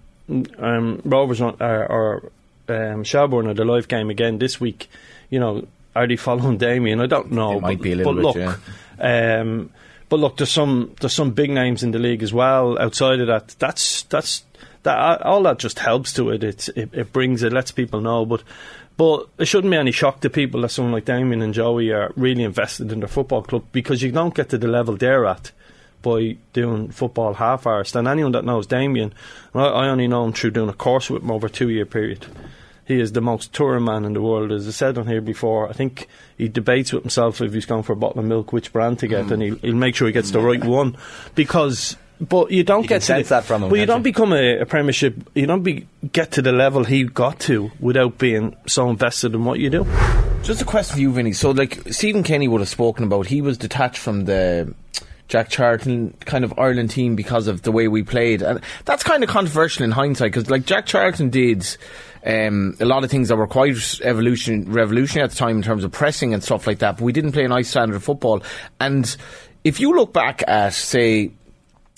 um, 0.58 1.00
Rovers 1.04 1.40
on- 1.40 1.56
or, 1.60 1.86
or 1.86 2.32
um, 2.68 3.04
Shelbourne 3.04 3.46
are 3.46 3.54
the 3.54 3.64
live 3.64 3.88
game 3.88 4.10
again 4.10 4.38
this 4.38 4.60
week. 4.60 4.88
You 5.30 5.38
know, 5.38 5.66
are 5.94 6.06
they 6.06 6.16
following 6.16 6.58
Damien? 6.58 7.00
I 7.00 7.06
don't 7.06 7.30
know. 7.30 7.58
It 7.58 7.60
might 7.60 7.78
but, 7.78 7.84
be 7.84 7.92
a 7.92 7.96
little 7.96 8.14
but 8.14 8.34
bit, 8.34 8.46
look, 8.46 8.58
um, 8.98 9.70
but 10.08 10.18
look, 10.18 10.36
there's 10.36 10.50
some 10.50 10.94
there's 11.00 11.12
some 11.12 11.30
big 11.30 11.50
names 11.50 11.82
in 11.82 11.92
the 11.92 11.98
league 11.98 12.22
as 12.22 12.32
well. 12.32 12.78
Outside 12.78 13.20
of 13.20 13.28
that, 13.28 13.54
that's 13.58 14.02
that's 14.04 14.42
that 14.84 14.96
uh, 14.96 15.18
all 15.24 15.42
that 15.42 15.58
just 15.58 15.80
helps 15.80 16.12
to 16.14 16.30
it. 16.30 16.44
It 16.44 16.68
it, 16.76 16.90
it 16.94 17.12
brings 17.12 17.42
it 17.42 17.52
lets 17.52 17.70
people 17.70 18.00
know, 18.00 18.24
but. 18.24 18.42
But 18.96 19.26
it 19.38 19.46
shouldn't 19.46 19.72
be 19.72 19.76
any 19.76 19.90
shock 19.90 20.20
to 20.20 20.30
people 20.30 20.60
that 20.60 20.68
someone 20.68 20.92
like 20.92 21.04
Damien 21.04 21.42
and 21.42 21.52
Joey 21.52 21.90
are 21.90 22.12
really 22.14 22.44
invested 22.44 22.92
in 22.92 23.00
their 23.00 23.08
football 23.08 23.42
club 23.42 23.64
because 23.72 24.02
you 24.02 24.12
don't 24.12 24.36
get 24.36 24.50
to 24.50 24.56
the 24.56 24.68
level 24.68 24.96
they're 24.96 25.26
at 25.26 25.50
by 26.04 26.36
doing 26.52 26.90
football 26.92 27.34
half 27.34 27.66
hours. 27.66 27.96
And 27.96 28.06
anyone 28.06 28.30
that 28.32 28.44
knows 28.44 28.68
Damien, 28.68 29.12
I, 29.52 29.64
I 29.64 29.88
only 29.88 30.06
know 30.06 30.24
him 30.24 30.32
through 30.32 30.52
doing 30.52 30.68
a 30.68 30.74
course 30.74 31.10
with 31.10 31.24
him 31.24 31.32
over 31.32 31.48
a 31.48 31.50
two 31.50 31.70
year 31.70 31.86
period. 31.86 32.26
He 32.86 33.00
is 33.00 33.12
the 33.12 33.22
most 33.22 33.52
touring 33.52 33.84
man 33.84 34.04
in 34.04 34.12
the 34.12 34.20
world. 34.20 34.52
As 34.52 34.68
I 34.68 34.70
said 34.70 34.98
on 34.98 35.06
here 35.06 35.22
before, 35.22 35.68
I 35.68 35.72
think 35.72 36.06
he 36.36 36.48
debates 36.48 36.92
with 36.92 37.02
himself 37.02 37.40
if 37.40 37.54
he's 37.54 37.64
going 37.64 37.82
for 37.82 37.94
a 37.94 37.96
bottle 37.96 38.20
of 38.20 38.26
milk, 38.26 38.52
which 38.52 38.72
brand 38.72 38.98
to 38.98 39.08
get, 39.08 39.24
hmm. 39.24 39.32
and 39.32 39.42
he'll, 39.42 39.56
he'll 39.56 39.74
make 39.74 39.96
sure 39.96 40.06
he 40.06 40.12
gets 40.12 40.30
the 40.30 40.40
right 40.40 40.62
one. 40.62 40.96
Because, 41.34 41.96
but 42.20 42.50
you 42.50 42.62
don't 42.64 42.82
You 42.82 42.88
get 42.88 43.00
to 43.00 43.06
sense 43.06 43.28
the, 43.28 43.36
that 43.36 43.44
from 43.44 43.64
him, 43.64 43.70
But 43.70 43.78
you 43.78 43.86
don't 43.86 43.98
you? 44.00 44.04
become 44.04 44.32
a, 44.32 44.58
a 44.60 44.66
premiership. 44.66 45.16
You 45.34 45.46
don't 45.46 45.62
be 45.62 45.86
get 46.12 46.32
to 46.32 46.42
the 46.42 46.52
level 46.52 46.84
he 46.84 47.04
got 47.04 47.40
to 47.40 47.70
without 47.80 48.18
being 48.18 48.56
so 48.66 48.88
invested 48.88 49.34
in 49.34 49.44
what 49.44 49.58
you 49.58 49.70
do. 49.70 49.86
Just 50.42 50.62
a 50.62 50.64
question 50.64 50.94
for 50.94 51.00
you, 51.00 51.12
Vinny. 51.12 51.32
So, 51.32 51.50
like 51.50 51.80
Stephen 51.90 52.22
Kenny 52.22 52.48
would 52.48 52.60
have 52.60 52.68
spoken 52.68 53.04
about, 53.04 53.26
he 53.26 53.40
was 53.40 53.56
detached 53.58 53.98
from 53.98 54.26
the 54.26 54.74
Jack 55.26 55.48
Charlton 55.48 56.14
kind 56.20 56.44
of 56.44 56.52
Ireland 56.58 56.90
team 56.90 57.16
because 57.16 57.46
of 57.48 57.62
the 57.62 57.72
way 57.72 57.88
we 57.88 58.02
played, 58.02 58.42
and 58.42 58.60
that's 58.84 59.02
kind 59.02 59.24
of 59.24 59.30
controversial 59.30 59.84
in 59.84 59.90
hindsight 59.90 60.32
because, 60.32 60.50
like 60.50 60.66
Jack 60.66 60.86
Charlton 60.86 61.30
did. 61.30 61.66
Um, 62.26 62.74
a 62.80 62.86
lot 62.86 63.04
of 63.04 63.10
things 63.10 63.28
that 63.28 63.36
were 63.36 63.46
quite 63.46 64.00
evolution, 64.02 64.72
revolutionary 64.72 65.24
at 65.24 65.30
the 65.30 65.36
time 65.36 65.58
in 65.58 65.62
terms 65.62 65.84
of 65.84 65.92
pressing 65.92 66.32
and 66.32 66.42
stuff 66.42 66.66
like 66.66 66.78
that, 66.78 66.96
but 66.96 67.04
we 67.04 67.12
didn't 67.12 67.32
play 67.32 67.44
a 67.44 67.48
nice 67.48 67.68
standard 67.68 67.96
of 67.96 68.02
football. 68.02 68.42
And 68.80 69.14
if 69.62 69.78
you 69.78 69.94
look 69.94 70.14
back 70.14 70.42
at, 70.48 70.72
say, 70.72 71.32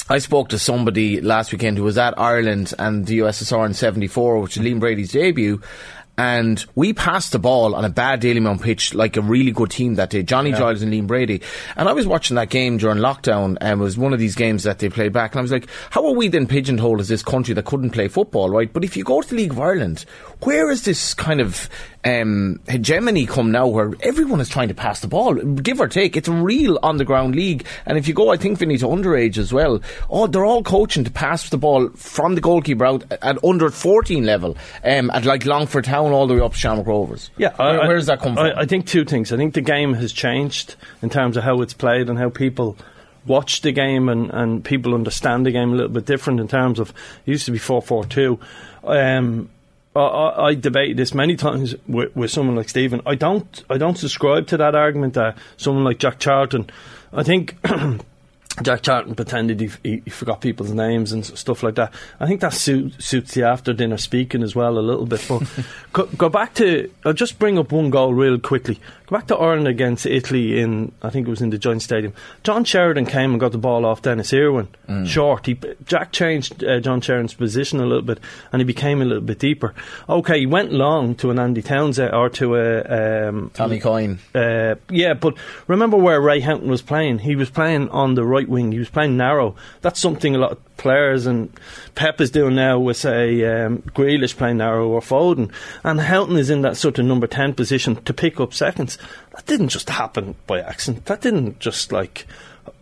I 0.08 0.18
spoke 0.18 0.50
to 0.50 0.58
somebody 0.58 1.20
last 1.20 1.50
weekend 1.50 1.78
who 1.78 1.84
was 1.84 1.98
at 1.98 2.18
Ireland 2.18 2.72
and 2.78 3.06
the 3.06 3.18
USSR 3.18 3.66
in 3.66 3.74
74, 3.74 4.38
which 4.38 4.56
is 4.56 4.62
Liam 4.62 4.78
Brady's 4.78 5.10
debut. 5.10 5.60
And 6.18 6.64
we 6.74 6.92
passed 6.94 7.32
the 7.32 7.38
ball 7.38 7.74
on 7.74 7.84
a 7.84 7.90
bad 7.90 8.22
Dalymount 8.22 8.62
pitch 8.62 8.94
like 8.94 9.16
a 9.16 9.20
really 9.20 9.50
good 9.50 9.70
team 9.70 9.96
that 9.96 10.10
day. 10.10 10.22
Johnny 10.22 10.52
Giles 10.52 10.80
and 10.80 10.92
Liam 10.92 11.06
Brady. 11.06 11.42
And 11.76 11.88
I 11.88 11.92
was 11.92 12.06
watching 12.06 12.36
that 12.36 12.48
game 12.48 12.78
during 12.78 12.98
lockdown 12.98 13.58
and 13.60 13.80
it 13.80 13.84
was 13.84 13.98
one 13.98 14.14
of 14.14 14.18
these 14.18 14.34
games 14.34 14.62
that 14.62 14.78
they 14.78 14.88
played 14.88 15.12
back. 15.12 15.32
And 15.32 15.40
I 15.40 15.42
was 15.42 15.52
like, 15.52 15.68
how 15.90 16.06
are 16.06 16.14
we 16.14 16.28
then 16.28 16.46
pigeonholed 16.46 17.00
as 17.00 17.08
this 17.08 17.22
country 17.22 17.54
that 17.54 17.66
couldn't 17.66 17.90
play 17.90 18.08
football, 18.08 18.48
right? 18.48 18.72
But 18.72 18.84
if 18.84 18.96
you 18.96 19.04
go 19.04 19.20
to 19.20 19.28
the 19.28 19.36
League 19.36 19.50
of 19.50 19.60
Ireland, 19.60 20.06
where 20.40 20.70
is 20.70 20.84
this 20.84 21.12
kind 21.12 21.40
of 21.40 21.68
um, 22.04 22.60
hegemony 22.68 23.26
come 23.26 23.50
now 23.50 23.66
where 23.66 23.92
everyone 24.00 24.40
is 24.40 24.48
trying 24.48 24.68
to 24.68 24.74
pass 24.74 25.00
the 25.00 25.08
ball, 25.08 25.34
give 25.34 25.80
or 25.80 25.88
take? 25.88 26.16
It's 26.16 26.28
a 26.28 26.32
real 26.32 26.78
on 26.82 26.96
the 26.96 27.04
ground 27.04 27.34
league. 27.34 27.66
And 27.84 27.98
if 27.98 28.08
you 28.08 28.14
go, 28.14 28.30
I 28.30 28.38
think, 28.38 28.58
Vinny, 28.58 28.78
to 28.78 28.86
underage 28.86 29.36
as 29.36 29.52
well, 29.52 29.82
oh, 30.08 30.26
they're 30.26 30.46
all 30.46 30.62
coaching 30.62 31.04
to 31.04 31.10
pass 31.10 31.50
the 31.50 31.58
ball 31.58 31.90
from 31.90 32.36
the 32.36 32.40
goalkeeper 32.40 32.86
out 32.86 33.04
at 33.22 33.42
under 33.44 33.68
14 33.70 34.24
level, 34.24 34.56
um, 34.82 35.10
at 35.10 35.26
like 35.26 35.44
Longford 35.44 35.84
Town 35.84 36.05
all 36.12 36.26
the 36.26 36.34
way 36.34 36.40
up 36.40 36.52
to 36.52 36.58
Shamrock 36.58 36.86
Rovers. 36.86 37.30
Yeah, 37.36 37.54
Where, 37.56 37.80
I- 37.82 37.86
where 37.86 37.96
does 37.96 38.06
that 38.06 38.20
come 38.20 38.34
from? 38.34 38.46
I, 38.46 38.60
I 38.60 38.64
think 38.66 38.86
two 38.86 39.04
things. 39.04 39.32
I 39.32 39.36
think 39.36 39.54
the 39.54 39.60
game 39.60 39.94
has 39.94 40.12
changed 40.12 40.76
in 41.02 41.10
terms 41.10 41.36
of 41.36 41.44
how 41.44 41.60
it's 41.62 41.72
played 41.74 42.08
and 42.08 42.18
how 42.18 42.30
people 42.30 42.76
watch 43.26 43.62
the 43.62 43.72
game 43.72 44.08
and, 44.08 44.30
and 44.30 44.64
people 44.64 44.94
understand 44.94 45.44
the 45.46 45.50
game 45.50 45.72
a 45.72 45.76
little 45.76 45.90
bit 45.90 46.06
different 46.06 46.38
in 46.40 46.46
terms 46.48 46.78
of 46.78 46.90
it 46.90 47.30
used 47.30 47.44
to 47.46 47.52
be 47.52 47.58
four 47.58 47.82
four 47.82 48.04
two. 48.04 48.38
Um, 48.84 49.48
I, 49.96 50.00
I, 50.00 50.46
I 50.48 50.54
debated 50.54 50.96
this 50.96 51.12
many 51.14 51.34
times 51.36 51.74
with, 51.88 52.14
with 52.14 52.30
someone 52.30 52.54
like 52.54 52.68
Stephen. 52.68 53.00
I 53.04 53.14
don't 53.16 53.64
I 53.68 53.78
don't 53.78 53.98
subscribe 53.98 54.46
to 54.48 54.56
that 54.58 54.74
argument 54.74 55.14
that 55.14 55.36
someone 55.56 55.84
like 55.84 55.98
Jack 55.98 56.18
Charlton. 56.18 56.70
I 57.12 57.22
think. 57.22 57.56
Jack 58.62 58.82
Charlton 58.82 59.14
pretended 59.14 59.60
he, 59.60 59.70
he, 59.82 60.02
he 60.04 60.10
forgot 60.10 60.40
people's 60.40 60.70
names 60.72 61.12
and 61.12 61.24
stuff 61.24 61.62
like 61.62 61.74
that. 61.74 61.92
I 62.18 62.26
think 62.26 62.40
that 62.40 62.54
suit, 62.54 63.02
suits 63.02 63.34
the 63.34 63.42
after 63.42 63.72
dinner 63.72 63.98
speaking 63.98 64.42
as 64.42 64.54
well 64.54 64.78
a 64.78 64.80
little 64.80 65.04
bit. 65.06 65.24
But 65.28 65.42
go, 65.92 66.06
go 66.16 66.28
back 66.28 66.54
to, 66.54 66.90
I'll 67.04 67.12
just 67.12 67.38
bring 67.38 67.58
up 67.58 67.70
one 67.72 67.90
goal 67.90 68.14
real 68.14 68.38
quickly. 68.38 68.80
Go 69.06 69.16
back 69.16 69.26
to 69.28 69.36
Ireland 69.36 69.68
against 69.68 70.04
Italy 70.06 70.58
in, 70.58 70.90
I 71.02 71.10
think 71.10 71.26
it 71.26 71.30
was 71.30 71.40
in 71.42 71.50
the 71.50 71.58
Giants 71.58 71.84
Stadium. 71.84 72.12
John 72.44 72.64
Sheridan 72.64 73.06
came 73.06 73.30
and 73.32 73.38
got 73.40 73.52
the 73.52 73.58
ball 73.58 73.84
off 73.84 74.02
Denis 74.02 74.32
Irwin. 74.32 74.68
Short. 75.04 75.46
He, 75.46 75.58
Jack 75.84 76.12
changed 76.12 76.64
uh, 76.64 76.80
John 76.80 77.00
Sheridan's 77.00 77.34
position 77.34 77.80
a 77.80 77.86
little 77.86 78.02
bit 78.02 78.20
and 78.52 78.60
he 78.60 78.64
became 78.64 79.02
a 79.02 79.04
little 79.04 79.22
bit 79.22 79.38
deeper. 79.38 79.74
Okay, 80.08 80.40
he 80.40 80.46
went 80.46 80.72
long 80.72 81.14
to 81.16 81.30
an 81.30 81.38
Andy 81.38 81.62
Townsend 81.62 82.14
or 82.14 82.28
to 82.30 82.56
a. 82.56 83.28
Um, 83.28 83.50
Tommy 83.52 83.80
Coyne. 83.80 84.18
uh, 84.34 84.76
yeah, 84.90 85.14
but 85.14 85.34
remember 85.66 85.96
where 85.96 86.20
Ray 86.20 86.40
Houghton 86.40 86.68
was 86.68 86.82
playing? 86.82 87.18
He 87.18 87.36
was 87.36 87.50
playing 87.50 87.88
on 87.90 88.14
the 88.14 88.24
right 88.24 88.45
wing. 88.48 88.72
He 88.72 88.78
was 88.78 88.88
playing 88.88 89.16
narrow. 89.16 89.54
That's 89.82 90.00
something 90.00 90.34
a 90.34 90.38
lot 90.38 90.52
of 90.52 90.76
players 90.76 91.26
and 91.26 91.50
Pep 91.94 92.20
is 92.20 92.30
doing 92.30 92.54
now 92.54 92.78
with 92.78 92.96
say 92.96 93.44
um, 93.44 93.78
Grealish 93.94 94.36
playing 94.36 94.58
narrow 94.58 94.88
or 94.88 95.00
Foden. 95.00 95.50
And 95.84 96.00
Houghton 96.00 96.36
is 96.36 96.50
in 96.50 96.62
that 96.62 96.76
sort 96.76 96.98
of 96.98 97.06
number 97.06 97.26
ten 97.26 97.54
position 97.54 97.96
to 98.04 98.12
pick 98.12 98.40
up 98.40 98.52
seconds. 98.54 98.98
That 99.34 99.46
didn't 99.46 99.68
just 99.68 99.88
happen 99.90 100.34
by 100.46 100.60
accident. 100.60 101.06
That 101.06 101.20
didn't 101.20 101.58
just 101.60 101.92
like 101.92 102.26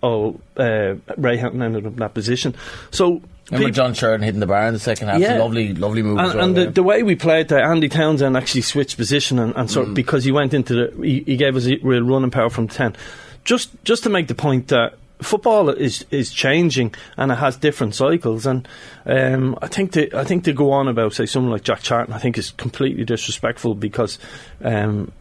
oh 0.02 0.40
uh, 0.56 0.94
Ray 1.16 1.36
Houghton 1.36 1.62
ended 1.62 1.86
up 1.86 1.92
in 1.92 1.98
that 1.98 2.14
position. 2.14 2.54
So. 2.90 3.22
Remember 3.50 3.68
peop- 3.68 3.74
John 3.74 3.92
Sheridan 3.92 4.24
hitting 4.24 4.40
the 4.40 4.46
bar 4.46 4.68
in 4.68 4.72
the 4.72 4.80
second 4.80 5.08
half? 5.08 5.20
Yeah. 5.20 5.36
Lovely, 5.36 5.74
lovely 5.74 6.02
move. 6.02 6.18
as 6.18 6.30
and, 6.30 6.38
well, 6.38 6.48
and 6.48 6.56
yeah. 6.56 6.64
the, 6.64 6.70
the 6.70 6.82
way 6.82 7.02
we 7.02 7.14
played 7.14 7.48
there, 7.48 7.62
Andy 7.62 7.90
Townsend 7.90 8.38
actually 8.38 8.62
switched 8.62 8.96
position 8.96 9.38
and, 9.38 9.54
and 9.54 9.68
Mm. 9.68 9.70
sort 9.70 9.88
of, 9.88 9.94
because 9.94 10.24
he 10.24 10.32
went 10.32 10.54
into 10.54 10.74
the 10.74 11.02
he, 11.04 11.20
he 11.26 11.36
gave 11.36 11.54
us 11.54 11.66
a 11.66 11.76
real 11.82 12.02
running 12.04 12.30
power 12.30 12.48
from 12.48 12.68
ten. 12.68 12.96
Just 13.44 13.70
just 13.84 14.02
to 14.04 14.08
make 14.08 14.28
the 14.28 14.34
point 14.34 14.68
that 14.68 14.94
football 15.24 15.68
is 15.68 16.04
is 16.10 16.32
changing 16.32 16.94
and 17.16 17.32
it 17.32 17.36
has 17.36 17.56
different 17.56 17.94
cycles 17.94 18.46
and 18.46 18.68
um, 19.06 19.58
I 19.60 19.68
think 19.68 19.92
to 19.92 20.16
I 20.16 20.24
think 20.24 20.44
to 20.44 20.52
go 20.52 20.72
on 20.72 20.88
about 20.88 21.14
say 21.14 21.26
someone 21.26 21.52
like 21.52 21.64
Jack 21.64 21.80
Charlton 21.80 22.14
I 22.14 22.18
think 22.18 22.38
is 22.38 22.52
completely 22.52 23.04
disrespectful 23.04 23.74
because 23.74 24.18
um, 24.62 25.12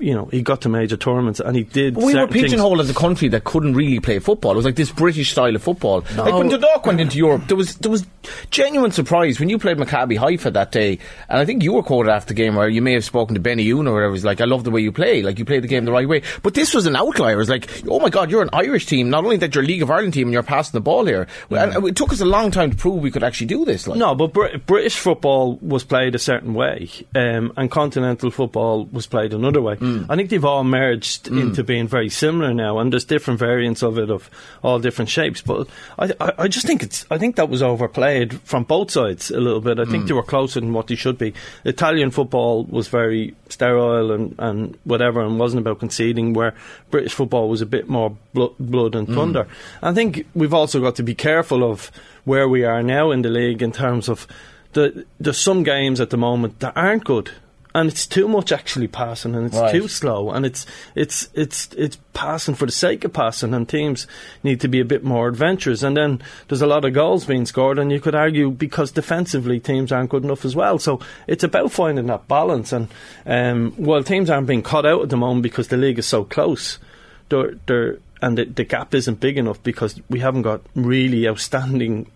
you 0.00 0.14
know 0.14 0.26
he 0.26 0.42
got 0.42 0.60
to 0.62 0.68
major 0.68 0.96
tournaments 0.96 1.40
and 1.40 1.56
he 1.56 1.64
did 1.64 1.94
But 1.94 2.00
we 2.04 2.14
were 2.14 2.20
certain 2.20 2.32
things- 2.50 2.80
as 2.80 2.90
a 2.90 2.94
country 2.94 3.28
that 3.28 3.44
couldn't 3.44 3.74
really 3.74 4.00
play 4.00 4.18
football. 4.18 4.52
It 4.52 4.56
was 4.56 4.64
like 4.64 4.76
this 4.76 4.90
British 4.90 5.32
style 5.32 5.54
of 5.56 5.62
football. 5.62 6.04
Like 6.16 6.34
when 6.34 6.48
Dundalk 6.48 6.86
went 6.86 7.00
into 7.00 7.18
Europe, 7.18 7.42
there 7.48 7.56
was 7.56 7.76
there 7.76 7.90
was 7.90 8.06
genuine 8.50 8.92
surprise 8.92 9.40
when 9.40 9.48
you 9.48 9.58
played 9.58 9.76
Maccabi 9.78 10.16
Haifa 10.18 10.50
that 10.52 10.72
day. 10.72 10.98
And 11.28 11.38
I 11.38 11.44
think 11.44 11.62
you 11.62 11.72
were 11.72 11.82
quoted 11.82 12.10
after 12.10 12.28
the 12.28 12.34
game, 12.34 12.54
where 12.54 12.68
you 12.68 12.82
may 12.82 12.92
have 12.94 13.04
spoken 13.04 13.34
to 13.34 13.40
Benayoun 13.40 13.88
or 13.88 13.94
whatever. 13.94 14.12
He's 14.14 14.24
like, 14.24 14.40
"I 14.40 14.44
love 14.44 14.64
the 14.64 14.70
way 14.70 14.80
you 14.80 14.92
play. 14.92 15.22
Like 15.22 15.38
you 15.38 15.44
play 15.44 15.58
the 15.60 15.68
game 15.68 15.84
the 15.84 15.92
right 15.92 16.08
way." 16.08 16.22
But 16.42 16.54
this 16.54 16.74
was 16.74 16.86
an 16.86 16.96
outlier. 16.96 17.34
It 17.34 17.36
was 17.36 17.48
like, 17.50 17.68
"Oh 17.88 17.98
my 18.00 18.08
God, 18.10 18.30
you're 18.30 18.42
an 18.42 18.50
Irish 18.52 18.86
team. 18.86 19.10
Not 19.10 19.24
only 19.24 19.36
that, 19.38 19.54
you're 19.54 19.64
a 19.64 19.66
League 19.66 19.82
of 19.82 19.90
Ireland 19.90 20.14
team, 20.14 20.28
and 20.28 20.32
you're 20.32 20.42
passing 20.42 20.72
the 20.76 20.80
ball 20.82 21.04
here." 21.06 21.26
And 21.50 21.84
it 21.86 21.96
took 21.96 22.12
us 22.12 22.20
a 22.20 22.24
long 22.24 22.50
time 22.50 22.70
to 22.70 22.76
prove 22.76 23.00
we 23.02 23.10
could 23.10 23.22
actually 23.24 23.46
do 23.48 23.64
this. 23.64 23.86
Like. 23.88 23.98
No, 23.98 24.14
but 24.14 24.32
Br- 24.32 24.56
British 24.66 24.96
football 24.96 25.58
was 25.62 25.84
played 25.84 26.14
a 26.14 26.18
certain 26.18 26.54
way, 26.54 26.88
um, 27.14 27.52
and 27.56 27.70
continental 27.70 28.30
football 28.30 28.86
was 28.92 29.06
played 29.06 29.32
another 29.32 29.60
way. 29.62 29.76
Mm. 29.80 30.06
I 30.08 30.16
think 30.16 30.30
they've 30.30 30.44
all 30.44 30.64
merged 30.64 31.24
mm. 31.26 31.40
into 31.40 31.64
being 31.64 31.88
very 31.88 32.08
similar 32.08 32.52
now, 32.52 32.78
and 32.78 32.92
there's 32.92 33.04
different 33.04 33.40
variants 33.40 33.82
of 33.82 33.98
it 33.98 34.10
of 34.10 34.30
all 34.62 34.78
different 34.78 35.08
shapes. 35.08 35.40
But 35.40 35.68
I, 35.98 36.12
I, 36.20 36.32
I 36.38 36.48
just 36.48 36.66
think 36.66 36.82
it's, 36.82 37.06
I 37.10 37.18
think 37.18 37.36
that 37.36 37.48
was 37.48 37.62
overplayed 37.62 38.40
from 38.42 38.64
both 38.64 38.90
sides 38.90 39.30
a 39.30 39.40
little 39.40 39.60
bit. 39.60 39.78
I 39.78 39.84
think 39.86 40.04
mm. 40.04 40.08
they 40.08 40.14
were 40.14 40.22
closer 40.22 40.60
than 40.60 40.72
what 40.72 40.88
they 40.88 40.94
should 40.94 41.18
be. 41.18 41.34
Italian 41.64 42.10
football 42.10 42.64
was 42.64 42.88
very 42.88 43.34
sterile 43.48 44.12
and, 44.12 44.34
and 44.38 44.78
whatever, 44.84 45.22
and 45.22 45.38
wasn't 45.38 45.60
about 45.60 45.80
conceding. 45.80 46.34
Where 46.34 46.54
British 46.90 47.14
football 47.14 47.48
was 47.48 47.62
a 47.62 47.66
bit 47.66 47.88
more 47.88 48.16
blo- 48.34 48.54
blood 48.60 48.94
and 48.94 49.08
thunder. 49.08 49.48
I 49.82 49.92
think 49.92 50.26
we've 50.34 50.54
also 50.54 50.80
got 50.80 50.96
to 50.96 51.02
be 51.02 51.14
careful 51.14 51.64
of 51.64 51.90
where 52.24 52.48
we 52.48 52.64
are 52.64 52.82
now 52.82 53.10
in 53.10 53.22
the 53.22 53.30
league 53.30 53.62
in 53.62 53.72
terms 53.72 54.08
of 54.08 54.26
the 54.72 55.06
there's 55.18 55.38
some 55.38 55.62
games 55.62 56.00
at 56.00 56.10
the 56.10 56.16
moment 56.16 56.60
that 56.60 56.76
aren't 56.76 57.04
good. 57.04 57.30
And 57.72 57.88
it's 57.88 58.04
too 58.06 58.26
much 58.26 58.50
actually 58.50 58.88
passing, 58.88 59.34
and 59.36 59.46
it's 59.46 59.56
Right. 59.56 59.70
too 59.72 59.86
slow, 59.86 60.30
and 60.30 60.44
it's 60.44 60.66
it's 60.96 61.28
it's 61.34 61.68
it's 61.76 61.98
passing 62.14 62.56
for 62.56 62.66
the 62.66 62.72
sake 62.72 63.04
of 63.04 63.12
passing, 63.12 63.54
and 63.54 63.68
teams 63.68 64.08
need 64.42 64.60
to 64.62 64.68
be 64.68 64.80
a 64.80 64.84
bit 64.84 65.04
more 65.04 65.28
adventurous. 65.28 65.84
And 65.84 65.96
then 65.96 66.20
there's 66.48 66.62
a 66.62 66.66
lot 66.66 66.84
of 66.84 66.94
goals 66.94 67.26
being 67.26 67.46
scored, 67.46 67.78
and 67.78 67.92
you 67.92 68.00
could 68.00 68.16
argue 68.16 68.50
because 68.50 68.90
defensively 68.90 69.60
teams 69.60 69.92
aren't 69.92 70.10
good 70.10 70.24
enough 70.24 70.44
as 70.44 70.56
well. 70.56 70.80
So 70.80 70.98
it's 71.28 71.44
about 71.44 71.70
finding 71.70 72.06
that 72.06 72.26
balance. 72.26 72.72
And 72.72 72.88
um, 73.24 73.72
while 73.76 74.02
teams 74.02 74.30
aren't 74.30 74.48
being 74.48 74.62
caught 74.62 74.84
out 74.86 75.02
at 75.02 75.10
the 75.10 75.16
moment 75.16 75.44
because 75.44 75.68
the 75.68 75.76
league 75.76 76.00
is 76.00 76.06
so 76.06 76.24
close, 76.24 76.78
they're, 77.28 77.54
they're, 77.66 77.98
and 78.20 78.36
the, 78.36 78.46
the 78.46 78.64
gap 78.64 78.94
isn't 78.96 79.20
big 79.20 79.38
enough 79.38 79.62
because 79.62 80.00
we 80.10 80.18
haven't 80.18 80.42
got 80.42 80.60
really 80.74 81.28
outstanding 81.28 82.10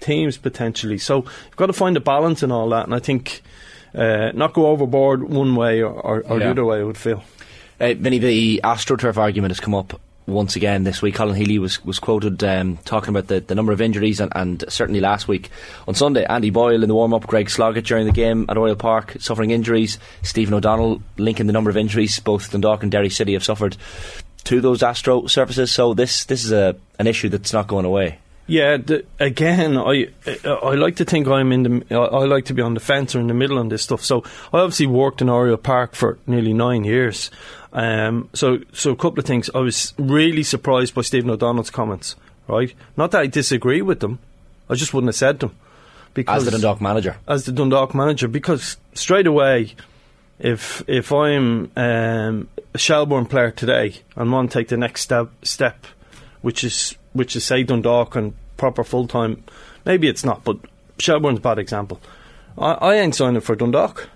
teams 0.00 0.36
potentially. 0.36 0.98
So 0.98 1.24
you've 1.24 1.56
got 1.56 1.66
to 1.66 1.72
find 1.72 1.96
a 1.96 2.00
balance 2.00 2.42
in 2.42 2.52
all 2.52 2.68
that, 2.68 2.84
and 2.84 2.94
I 2.94 2.98
think 2.98 3.42
uh, 3.94 4.32
not 4.34 4.52
go 4.52 4.66
overboard 4.66 5.22
one 5.22 5.56
way 5.56 5.82
or, 5.82 5.92
or, 5.92 6.20
or 6.26 6.38
the 6.38 6.50
other 6.50 6.64
way. 6.64 6.80
I 6.80 6.84
would 6.84 6.98
feel. 6.98 7.22
Uh, 7.80 7.94
Vinny, 7.94 8.18
the 8.18 8.60
AstroTurf 8.62 9.16
argument 9.16 9.52
has 9.52 9.60
come 9.60 9.74
up 9.74 10.00
once 10.26 10.56
again 10.56 10.84
this 10.84 11.02
week. 11.02 11.14
Colin 11.14 11.34
Healy 11.34 11.58
was, 11.58 11.84
was 11.84 11.98
quoted 11.98 12.42
um, 12.44 12.76
talking 12.78 13.10
about 13.10 13.26
the, 13.26 13.40
the 13.40 13.54
number 13.54 13.72
of 13.72 13.80
injuries, 13.80 14.20
and, 14.20 14.30
and 14.34 14.64
certainly 14.68 15.00
last 15.00 15.28
week 15.28 15.50
on 15.88 15.94
Sunday, 15.94 16.24
Andy 16.24 16.50
Boyle 16.50 16.82
in 16.82 16.88
the 16.88 16.94
warm 16.94 17.14
up, 17.14 17.26
Greg 17.26 17.50
Sloggett 17.50 17.86
during 17.86 18.06
the 18.06 18.12
game 18.12 18.46
at 18.48 18.56
Oriel 18.56 18.76
Park 18.76 19.16
suffering 19.18 19.50
injuries, 19.50 19.98
Stephen 20.22 20.54
O'Donnell 20.54 21.02
linking 21.16 21.46
the 21.46 21.52
number 21.52 21.70
of 21.70 21.76
injuries 21.76 22.18
both 22.20 22.52
Dundalk 22.52 22.82
and 22.82 22.92
Derry 22.92 23.10
City 23.10 23.32
have 23.32 23.44
suffered 23.44 23.76
to 24.44 24.60
those 24.60 24.82
Astro 24.82 25.26
surfaces. 25.26 25.70
So 25.70 25.94
this 25.94 26.24
this 26.24 26.44
is 26.44 26.52
a 26.52 26.76
an 26.98 27.06
issue 27.06 27.28
that's 27.28 27.52
not 27.52 27.66
going 27.66 27.84
away. 27.84 28.18
Yeah, 28.46 28.78
the, 28.78 29.04
again, 29.20 29.76
I 29.76 30.08
I 30.44 30.74
like 30.74 30.96
to 30.96 31.04
think 31.04 31.28
I'm 31.28 31.52
in 31.52 31.62
the. 31.62 31.94
I, 31.94 32.24
like 32.24 32.46
to 32.46 32.54
be 32.54 32.62
on 32.62 32.74
the 32.74 32.80
fence 32.80 33.14
or 33.14 33.20
in 33.20 33.28
the 33.28 33.34
middle 33.34 33.58
on 33.58 33.68
this 33.68 33.82
stuff. 33.82 34.04
So 34.04 34.24
I 34.52 34.58
obviously 34.58 34.86
worked 34.88 35.22
in 35.22 35.28
Oriel 35.28 35.56
Park 35.56 35.94
for 35.94 36.18
nearly 36.26 36.52
nine 36.52 36.82
years. 36.84 37.30
Um, 37.72 38.28
so 38.32 38.58
so 38.72 38.90
a 38.90 38.96
couple 38.96 39.20
of 39.20 39.24
things. 39.24 39.50
I 39.54 39.58
was 39.58 39.94
really 39.98 40.42
surprised 40.42 40.94
by 40.94 41.02
Stephen 41.02 41.30
O'Donnell's 41.30 41.70
comments. 41.70 42.16
Right, 42.48 42.74
not 42.96 43.12
that 43.12 43.20
I 43.20 43.26
disagree 43.28 43.82
with 43.82 44.00
them. 44.00 44.18
I 44.68 44.74
just 44.74 44.92
wouldn't 44.92 45.08
have 45.08 45.16
said 45.16 45.38
them 45.38 45.54
because 46.14 46.38
As 46.38 46.44
the 46.46 46.50
Dundalk 46.50 46.80
manager. 46.80 47.16
as 47.28 47.44
the 47.44 47.52
Dundalk 47.52 47.94
manager 47.94 48.26
because 48.26 48.76
straight 48.94 49.28
away, 49.28 49.74
if 50.40 50.82
if 50.88 51.12
I'm 51.12 51.70
um, 51.76 52.48
a 52.74 52.78
Shelbourne 52.78 53.26
player 53.26 53.52
today 53.52 54.00
and 54.16 54.32
want 54.32 54.50
to 54.50 54.58
take 54.58 54.66
the 54.66 54.76
next 54.76 55.02
step, 55.02 55.28
step, 55.42 55.86
which 56.42 56.64
is 56.64 56.96
which 57.12 57.36
is 57.36 57.44
say 57.44 57.62
Dundalk 57.62 58.16
and 58.16 58.34
proper 58.56 58.84
full 58.84 59.06
time, 59.08 59.42
maybe 59.84 60.08
it's 60.08 60.24
not, 60.24 60.44
but 60.44 60.58
Shelbourne's 60.98 61.38
a 61.38 61.42
bad 61.42 61.58
example. 61.58 62.00
I, 62.58 62.72
I 62.72 62.94
ain't 62.96 63.14
signing 63.14 63.40
for 63.40 63.56
Dundalk. 63.56 64.08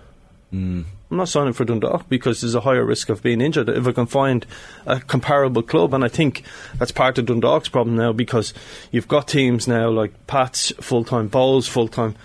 Hmm. 0.51 0.83
I'm 1.09 1.17
not 1.17 1.29
signing 1.29 1.53
for 1.53 1.65
Dundalk 1.65 2.09
because 2.09 2.41
there's 2.41 2.55
a 2.55 2.61
higher 2.61 2.83
risk 2.83 3.09
of 3.09 3.21
being 3.21 3.39
injured 3.39 3.69
if 3.69 3.87
I 3.87 3.91
can 3.91 4.07
find 4.07 4.45
a 4.85 4.99
comparable 4.99 5.61
club. 5.61 5.93
And 5.93 6.03
I 6.03 6.07
think 6.07 6.43
that's 6.77 6.91
part 6.91 7.17
of 7.17 7.27
Dundalk's 7.27 7.69
problem 7.69 7.95
now 7.95 8.11
because 8.11 8.53
you've 8.91 9.07
got 9.07 9.27
teams 9.27 9.67
now 9.67 9.89
like 9.89 10.11
Pats 10.25 10.73
full 10.81 11.03
time, 11.03 11.29
Bohs 11.29 11.69
full 11.69 11.87
time. 11.87 12.15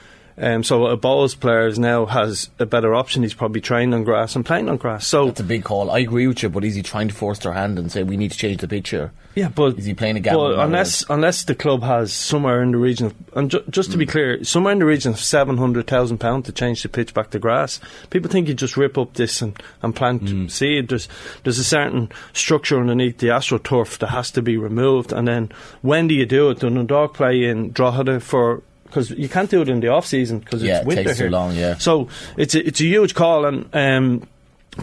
Um, 0.41 0.65
so 0.65 0.87
a 0.87 0.97
Bohs 0.97 1.39
player 1.39 1.71
now 1.73 2.07
has 2.07 2.49
a 2.59 2.67
better 2.67 2.95
option. 2.95 3.23
He's 3.23 3.35
probably 3.35 3.61
trained 3.61 3.93
on 3.95 4.05
grass 4.05 4.35
and 4.35 4.45
playing 4.45 4.69
on 4.69 4.79
grass. 4.79 5.07
So 5.07 5.27
That's 5.27 5.41
a 5.41 5.45
big 5.45 5.65
call. 5.65 5.91
I 5.91 5.99
agree 5.99 6.27
with 6.27 6.43
you, 6.43 6.49
but 6.49 6.65
is 6.65 6.75
he 6.75 6.83
trying 6.83 7.09
to 7.09 7.15
force 7.15 7.39
their 7.41 7.53
hand 7.53 7.79
and 7.79 7.93
say 7.93 8.03
we 8.03 8.17
need 8.17 8.33
to 8.33 8.39
change 8.39 8.61
the 8.61 8.69
pitch 8.69 8.91
here? 8.91 9.13
Yeah, 9.35 9.49
but 9.49 9.79
Is 9.79 9.85
he 9.85 9.95
playing 9.95 10.17
a 10.17 10.21
rather 10.33 10.59
unless 10.61 11.09
unless 11.09 11.45
the 11.45 11.55
club 11.55 11.83
has 11.85 12.13
somewhere 12.13 12.63
in 12.63 12.73
the 12.73 12.79
region, 12.79 13.07
of, 13.07 13.15
and 13.35 13.51
ju- 13.51 13.63
just 13.71 13.93
to 13.93 13.99
be 13.99 14.05
clear, 14.05 14.43
somewhere 14.43 14.73
in 14.73 14.81
the 14.81 14.85
region 14.85 15.13
of 15.13 15.21
seven 15.21 15.57
hundred 15.57 15.87
thousand 15.87 16.19
pound 16.19 16.47
to 16.47 16.53
change 16.53 16.83
the 16.83 16.89
pitch 16.89 17.15
back 17.15 17.31
to 17.31 17.39
grass. 17.39 17.79
People 18.11 18.29
think 18.29 18.49
you 18.49 18.55
just 18.55 18.77
rip 18.77 18.99
up 18.99 19.15
this 19.15 19.41
and, 19.41 19.57
and 19.83 19.95
plant 19.95 20.51
seed. 20.51 20.89
There's 20.89 21.07
there's 21.45 21.61
a 21.61 21.65
certain 21.65 22.11
structure 22.33 22.81
underneath 22.81 23.19
the 23.19 23.29
astroturf 23.29 23.99
that 23.99 24.09
has 24.09 24.33
to 24.33 24.43
be 24.43 24.57
removed, 24.57 25.13
and 25.13 25.29
then 25.29 25.53
when 25.81 26.09
do 26.09 26.15
you 26.15 26.27
do 26.27 26.51
it? 26.51 26.59
Do 26.59 26.69
Dundalk 26.69 27.15
play 27.15 27.45
in 27.45 27.71
Drogheda 27.71 28.19
for? 28.21 28.63
Because 28.91 29.11
you 29.11 29.29
can't 29.29 29.49
do 29.49 29.63
it 29.63 29.69
in 29.69 29.81
the 29.81 29.89
off 29.89 30.07
season 30.07 30.41
because 30.41 30.63
Yeah, 30.63 30.79
it's 30.79 30.83
it 30.83 30.87
winter 30.87 31.05
takes 31.05 31.19
too 31.19 31.31
long, 31.31 31.55
yeah. 31.55 31.79
So 31.79 32.09
it's 32.37 32.55
a, 32.55 32.67
it's 32.67 32.81
a 32.81 32.85
huge 32.85 33.15
call, 33.15 33.45
and 33.45 33.75
um, 33.75 34.29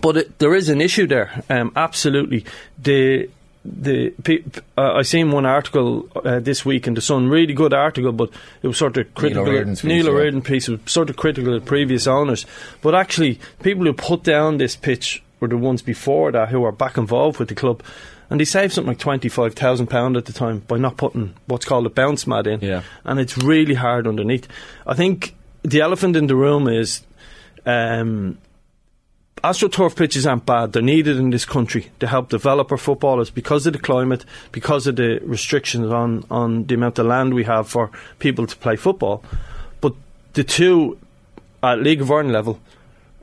but 0.02 0.18
it, 0.18 0.40
there 0.40 0.56
is 0.56 0.70
an 0.70 0.82
issue 0.82 1.08
there. 1.08 1.44
Um, 1.50 1.72
absolutely, 1.76 2.46
the 2.82 3.30
the 3.66 4.14
uh, 4.78 4.94
I 4.94 5.02
seen 5.02 5.32
one 5.32 5.46
article 5.46 6.10
uh, 6.16 6.40
this 6.40 6.66
week 6.66 6.88
in 6.88 6.94
the 6.94 7.02
Sun, 7.02 7.28
really 7.28 7.54
good 7.54 7.74
article, 7.74 8.12
but 8.12 8.30
it 8.62 8.68
was 8.68 8.78
sort 8.78 8.98
of 8.98 9.14
critical. 9.14 9.44
O'Riordan's 9.44 9.82
piece, 9.82 9.90
Neil 9.90 10.34
yeah. 10.34 10.40
Piece 10.42 10.68
was 10.68 10.80
sort 10.86 11.10
of 11.10 11.18
critical 11.18 11.54
of 11.54 11.66
previous 11.66 12.08
owners, 12.08 12.46
but 12.82 12.96
actually, 12.96 13.40
people 13.62 13.86
who 13.86 13.94
put 13.94 14.24
down 14.24 14.58
this 14.58 14.76
pitch 14.76 15.22
were 15.40 15.48
the 15.48 15.58
ones 15.58 15.82
before 15.82 16.32
that 16.32 16.50
who 16.50 16.64
are 16.64 16.72
back 16.72 16.98
involved 16.98 17.40
with 17.40 17.50
the 17.50 17.56
club. 17.56 17.84
And 18.30 18.40
they 18.40 18.46
saved 18.46 18.74
something 18.74 18.90
like 18.90 19.00
twenty 19.00 19.30
five 19.30 19.54
thousand 19.54 19.88
pound 19.88 20.18
at 20.18 20.26
the 20.26 20.34
time 20.34 20.60
by 20.68 20.78
not 20.78 20.98
putting 20.98 21.34
what's 21.46 21.66
called 21.66 21.86
a 21.86 21.90
bounce 21.90 22.28
mat 22.28 22.46
in, 22.48 22.60
Yeah. 22.62 22.82
and 23.06 23.20
it's 23.20 23.38
really 23.38 23.76
hard 23.76 24.06
underneath. 24.08 24.48
I 24.86 24.94
think 24.96 25.36
the 25.64 25.82
elephant 25.82 26.16
in 26.16 26.28
the 26.28 26.36
room 26.36 26.68
is 26.68 27.02
Um, 27.66 28.38
AstroTurf 29.44 29.96
pitches 29.96 30.26
aren't 30.26 30.46
bad. 30.46 30.72
They're 30.74 30.82
needed 30.82 31.18
in 31.18 31.30
this 31.30 31.46
country 31.46 31.92
to 32.00 32.08
help 32.08 32.30
develop 32.30 32.72
our 32.72 32.78
footballers 32.78 33.30
because 33.30 33.68
of 33.68 33.74
the 33.74 33.80
climate, 33.80 34.26
because 34.52 34.88
of 34.88 34.96
the 34.96 35.20
restrictions 35.24 35.92
on, 35.92 36.24
on 36.32 36.66
the 36.66 36.74
amount 36.76 36.98
of 36.98 37.06
land 37.06 37.34
we 37.34 37.44
have 37.44 37.68
for 37.70 37.92
people 38.20 38.48
to 38.48 38.56
play 38.56 38.76
football. 38.78 39.22
But 39.80 39.94
the 40.34 40.44
two 40.44 40.98
at 41.62 41.80
League 41.84 42.02
of 42.02 42.10
Ireland 42.10 42.32
level 42.32 42.60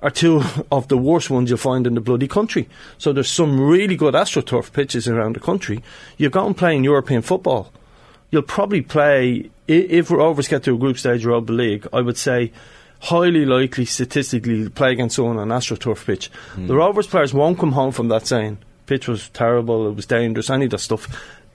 are 0.04 0.10
two 0.10 0.42
of 0.70 0.86
the 0.88 0.98
worst 0.98 1.30
ones 1.30 1.50
you'll 1.50 1.58
find 1.58 1.86
in 1.86 1.94
the 1.94 2.00
bloody 2.00 2.28
country. 2.28 2.68
So 2.98 3.12
there's 3.12 3.30
some 3.30 3.58
really 3.58 3.96
good 3.96 4.14
AstroTurf 4.14 4.72
pitches 4.72 5.08
around 5.08 5.34
the 5.34 5.40
country. 5.40 5.82
You 6.18 6.30
go 6.30 6.46
and 6.46 6.56
play 6.56 6.76
in 6.76 6.84
European 6.84 7.22
football. 7.22 7.72
You'll 8.30 8.42
probably 8.42 8.82
play, 8.82 9.50
if 9.66 10.10
Rovers 10.10 10.48
get 10.48 10.62
to 10.64 10.74
a 10.74 10.78
group 10.78 10.98
stage 10.98 11.24
Europa 11.24 11.52
League, 11.52 11.86
I 11.92 12.00
would 12.00 12.18
say 12.18 12.52
highly 13.00 13.44
likely 13.44 13.84
statistically 13.84 14.64
to 14.64 14.70
play 14.70 14.92
against 14.92 15.16
someone 15.16 15.38
on 15.38 15.48
AstroTurf 15.48 16.04
pitch. 16.04 16.30
The 16.56 16.74
Rovers 16.74 17.06
players 17.06 17.32
won't 17.32 17.58
come 17.58 17.72
home 17.72 17.92
from 17.92 18.08
that 18.08 18.26
saying, 18.26 18.58
pitch 18.86 19.08
was 19.08 19.28
terrible, 19.30 19.88
it 19.88 19.94
was 19.94 20.06
dangerous, 20.06 20.50
any 20.50 20.64
of 20.66 20.72
that 20.72 20.78
stuff. 20.78 21.08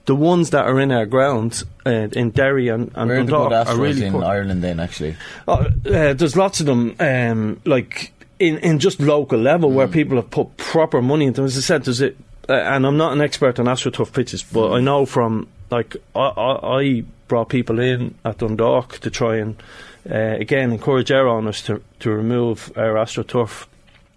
The 0.06 0.16
ones 0.16 0.50
that 0.50 0.64
are 0.64 0.80
in 0.80 0.90
our 0.90 1.06
grounds 1.06 1.64
uh, 1.84 2.08
in 2.12 2.30
Derry 2.30 2.68
and, 2.68 2.90
and 2.94 3.08
Where 3.10 3.20
are 3.20 3.24
the 3.24 3.32
Dundalk 3.32 3.66
good 3.66 3.74
are 3.74 3.80
really 3.80 4.06
in. 4.06 4.22
Ireland 4.22 4.62
then, 4.62 4.80
actually? 4.80 5.16
Oh, 5.46 5.66
uh, 5.66 6.14
there's 6.14 6.36
lots 6.36 6.60
of 6.60 6.66
them, 6.66 6.96
um, 6.98 7.60
like 7.64 8.12
in, 8.40 8.58
in 8.58 8.78
just 8.78 8.98
local 8.98 9.38
level 9.38 9.70
where 9.70 9.86
people 9.86 10.16
have 10.16 10.30
put 10.30 10.56
proper 10.56 11.00
money 11.00 11.26
into. 11.26 11.44
As 11.44 11.56
I 11.56 11.60
said, 11.60 11.84
there's 11.84 12.00
it, 12.00 12.16
uh, 12.48 12.54
and 12.54 12.86
I'm 12.86 12.96
not 12.96 13.12
an 13.12 13.20
expert 13.20 13.60
on 13.60 13.66
AstroTurf 13.66 14.12
pitches, 14.12 14.42
but 14.42 14.72
I 14.72 14.80
know 14.80 15.06
from 15.06 15.46
like 15.70 15.96
I, 16.16 16.20
I, 16.20 16.80
I 16.80 17.04
brought 17.28 17.50
people 17.50 17.78
in 17.78 18.16
at 18.24 18.38
Dundalk 18.38 18.98
to 19.00 19.10
try 19.10 19.36
and 19.36 19.62
uh, 20.10 20.36
again 20.40 20.72
encourage 20.72 21.12
our 21.12 21.28
owners 21.28 21.62
to 21.62 21.82
to 22.00 22.10
remove 22.10 22.72
our 22.76 22.94
AstroTurf 22.94 23.66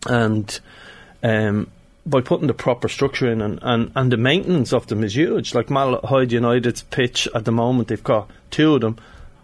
and. 0.07 0.59
Um, 1.21 1.69
by 2.05 2.19
putting 2.19 2.47
the 2.47 2.53
proper 2.53 2.89
structure 2.89 3.31
in 3.31 3.41
and, 3.41 3.59
and, 3.61 3.89
and 3.95 4.11
the 4.11 4.17
maintenance 4.17 4.73
of 4.73 4.87
them 4.87 5.05
is 5.05 5.15
huge. 5.15 5.55
Like 5.55 5.67
Malahide 5.67 6.31
United's 6.33 6.81
pitch 6.83 7.29
at 7.33 7.45
the 7.45 7.51
moment, 7.53 7.87
they've 7.87 8.03
got 8.03 8.29
two 8.51 8.75
of 8.75 8.81
them. 8.81 8.97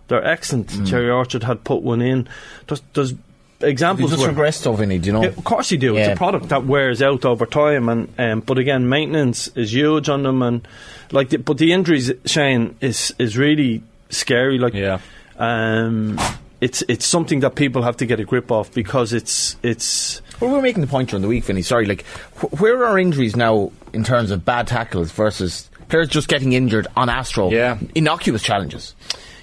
They're 0.10 0.26
excellent. 0.26 0.86
Cherry 0.86 1.10
Orchard 1.10 1.44
had 1.44 1.64
put 1.64 1.84
one 1.84 2.02
in. 2.02 2.28
There's, 2.68 2.82
there's 2.94 3.14
Examples 3.62 4.12
just 4.12 4.22
where 4.22 4.32
Vinny, 4.78 5.00
do 5.00 5.08
you 5.08 5.14
know? 5.14 5.22
yeah, 5.24 5.30
of 5.30 5.44
course 5.44 5.70
you 5.72 5.78
do. 5.78 5.98
It's 5.98 6.08
a 6.08 6.16
product 6.16 6.48
that 6.50 6.66
wears 6.66 7.02
out 7.02 7.26
over 7.26 7.46
time, 7.46 7.90
and 7.90 8.08
um, 8.18 8.40
but 8.40 8.58
again, 8.58 8.88
maintenance 8.88 9.50
is 9.50 9.74
huge 9.74 10.08
on 10.08 10.24
them, 10.24 10.42
and 10.42 10.66
like, 11.12 11.30
the, 11.30 11.38
but 11.38 11.58
the 11.58 11.74
injuries, 11.74 12.12
Shane, 12.26 12.76
is 12.80 13.14
is 13.20 13.38
really 13.38 13.84
scary. 14.10 14.60
Like, 14.60 14.74
Yeah. 14.74 15.00
um, 15.38 16.18
it's 16.62 16.84
it's 16.88 17.06
something 17.06 17.42
that 17.42 17.56
people 17.56 17.82
have 17.84 17.98
to 17.98 18.06
get 18.06 18.20
a 18.20 18.24
grip 18.26 18.50
of 18.52 18.72
because 18.74 19.12
it's 19.12 19.58
it's 19.62 20.22
Well, 20.40 20.52
we're 20.52 20.62
making 20.62 20.82
the 20.82 20.88
point 20.88 21.10
during 21.10 21.22
the 21.22 21.28
week, 21.28 21.44
Vinny. 21.44 21.62
Sorry, 21.62 21.86
like, 21.86 22.06
wh- 22.40 22.62
where 22.62 22.86
are 22.86 22.98
injuries 22.98 23.36
now 23.36 23.72
in 23.92 24.06
terms 24.06 24.32
of 24.32 24.46
bad 24.46 24.68
tackles 24.68 25.12
versus 25.12 25.70
players 25.90 26.08
just 26.08 26.30
getting 26.30 26.54
injured 26.54 26.88
on 26.96 27.10
Astro? 27.10 27.50
Yeah. 27.52 27.78
Innocuous 27.94 28.42
challenges. 28.44 28.96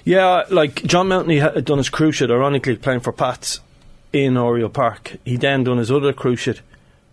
Yeah, 0.05 0.43
like 0.49 0.83
John 0.85 1.09
Mountney 1.09 1.41
had 1.41 1.65
done 1.65 1.77
his 1.79 1.89
cruciate, 1.89 2.31
ironically 2.31 2.77
playing 2.77 3.01
for 3.01 3.11
Pats 3.11 3.59
in 4.13 4.37
Oriel 4.37 4.69
Park. 4.69 5.17
He 5.25 5.37
then 5.37 5.63
done 5.63 5.77
his 5.77 5.91
other 5.91 6.13
cruciate 6.13 6.61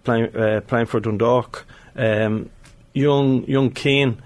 playing 0.04 0.34
uh, 0.36 0.60
playing 0.66 0.86
for 0.86 1.00
Dundalk. 1.00 1.64
Um, 1.96 2.50
young 2.92 3.44
young 3.46 3.70
Keane 3.70 4.22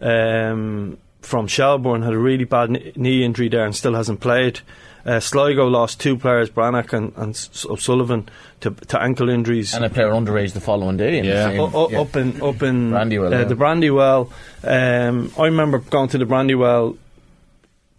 um, 0.00 0.98
from 1.22 1.46
Shelbourne 1.46 2.02
had 2.02 2.12
a 2.14 2.18
really 2.18 2.44
bad 2.44 2.96
knee 2.96 3.24
injury 3.24 3.48
there 3.48 3.64
and 3.64 3.74
still 3.74 3.94
hasn't 3.94 4.20
played. 4.20 4.60
Uh, 5.06 5.20
Sligo 5.20 5.66
lost 5.68 6.00
two 6.00 6.18
players, 6.18 6.50
Brannock 6.50 6.92
and, 6.92 7.12
and 7.16 7.30
O'Sullivan, 7.70 8.28
to, 8.60 8.70
to 8.72 9.00
ankle 9.00 9.30
injuries. 9.30 9.72
And 9.72 9.84
a 9.84 9.88
player 9.88 10.08
underage 10.10 10.52
the 10.52 10.60
following 10.60 10.98
day. 10.98 11.18
in 11.18 11.24
the 11.24 11.30
Yeah. 11.32 11.44
same- 11.48 11.56
U- 11.60 11.70
u- 11.72 11.88
yeah. 11.92 12.00
up 12.00 12.16
in 12.16 12.42
up 12.42 12.62
in 12.62 12.90
Brandywell, 12.90 13.32
uh, 13.32 13.38
yeah. 13.38 13.44
the 13.44 13.54
Brandywell. 13.54 14.30
Um, 14.64 15.32
I 15.38 15.44
remember 15.46 15.78
going 15.78 16.08
to 16.10 16.18
the 16.18 16.26
Brandywell 16.26 16.98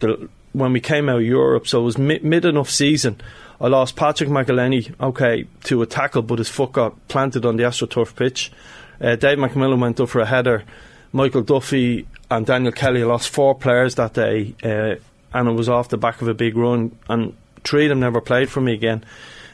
the, 0.00 0.28
when 0.52 0.72
we 0.72 0.80
came 0.80 1.08
out 1.08 1.16
of 1.18 1.24
Europe, 1.24 1.66
so 1.66 1.80
it 1.80 1.84
was 1.84 1.98
mid, 1.98 2.22
mid 2.22 2.44
enough 2.44 2.70
season. 2.70 3.20
I 3.60 3.68
lost 3.68 3.94
Patrick 3.94 4.30
McEleney, 4.30 4.94
okay, 5.00 5.46
to 5.64 5.82
a 5.82 5.86
tackle, 5.86 6.22
but 6.22 6.38
his 6.38 6.48
foot 6.48 6.72
got 6.72 7.08
planted 7.08 7.44
on 7.44 7.56
the 7.56 7.64
AstroTurf 7.64 8.16
pitch. 8.16 8.50
Uh, 9.00 9.16
Dave 9.16 9.36
McMillan 9.36 9.80
went 9.80 10.00
up 10.00 10.08
for 10.08 10.20
a 10.20 10.26
header. 10.26 10.64
Michael 11.12 11.42
Duffy 11.42 12.06
and 12.30 12.46
Daniel 12.46 12.72
Kelly 12.72 13.04
lost 13.04 13.28
four 13.28 13.54
players 13.54 13.96
that 13.96 14.14
day, 14.14 14.54
uh, 14.62 14.94
and 15.34 15.48
it 15.48 15.52
was 15.52 15.68
off 15.68 15.90
the 15.90 15.98
back 15.98 16.22
of 16.22 16.28
a 16.28 16.34
big 16.34 16.56
run. 16.56 16.96
And 17.08 17.36
three 17.62 17.84
of 17.84 17.90
them 17.90 18.00
never 18.00 18.20
played 18.20 18.48
for 18.48 18.60
me 18.62 18.72
again. 18.72 19.04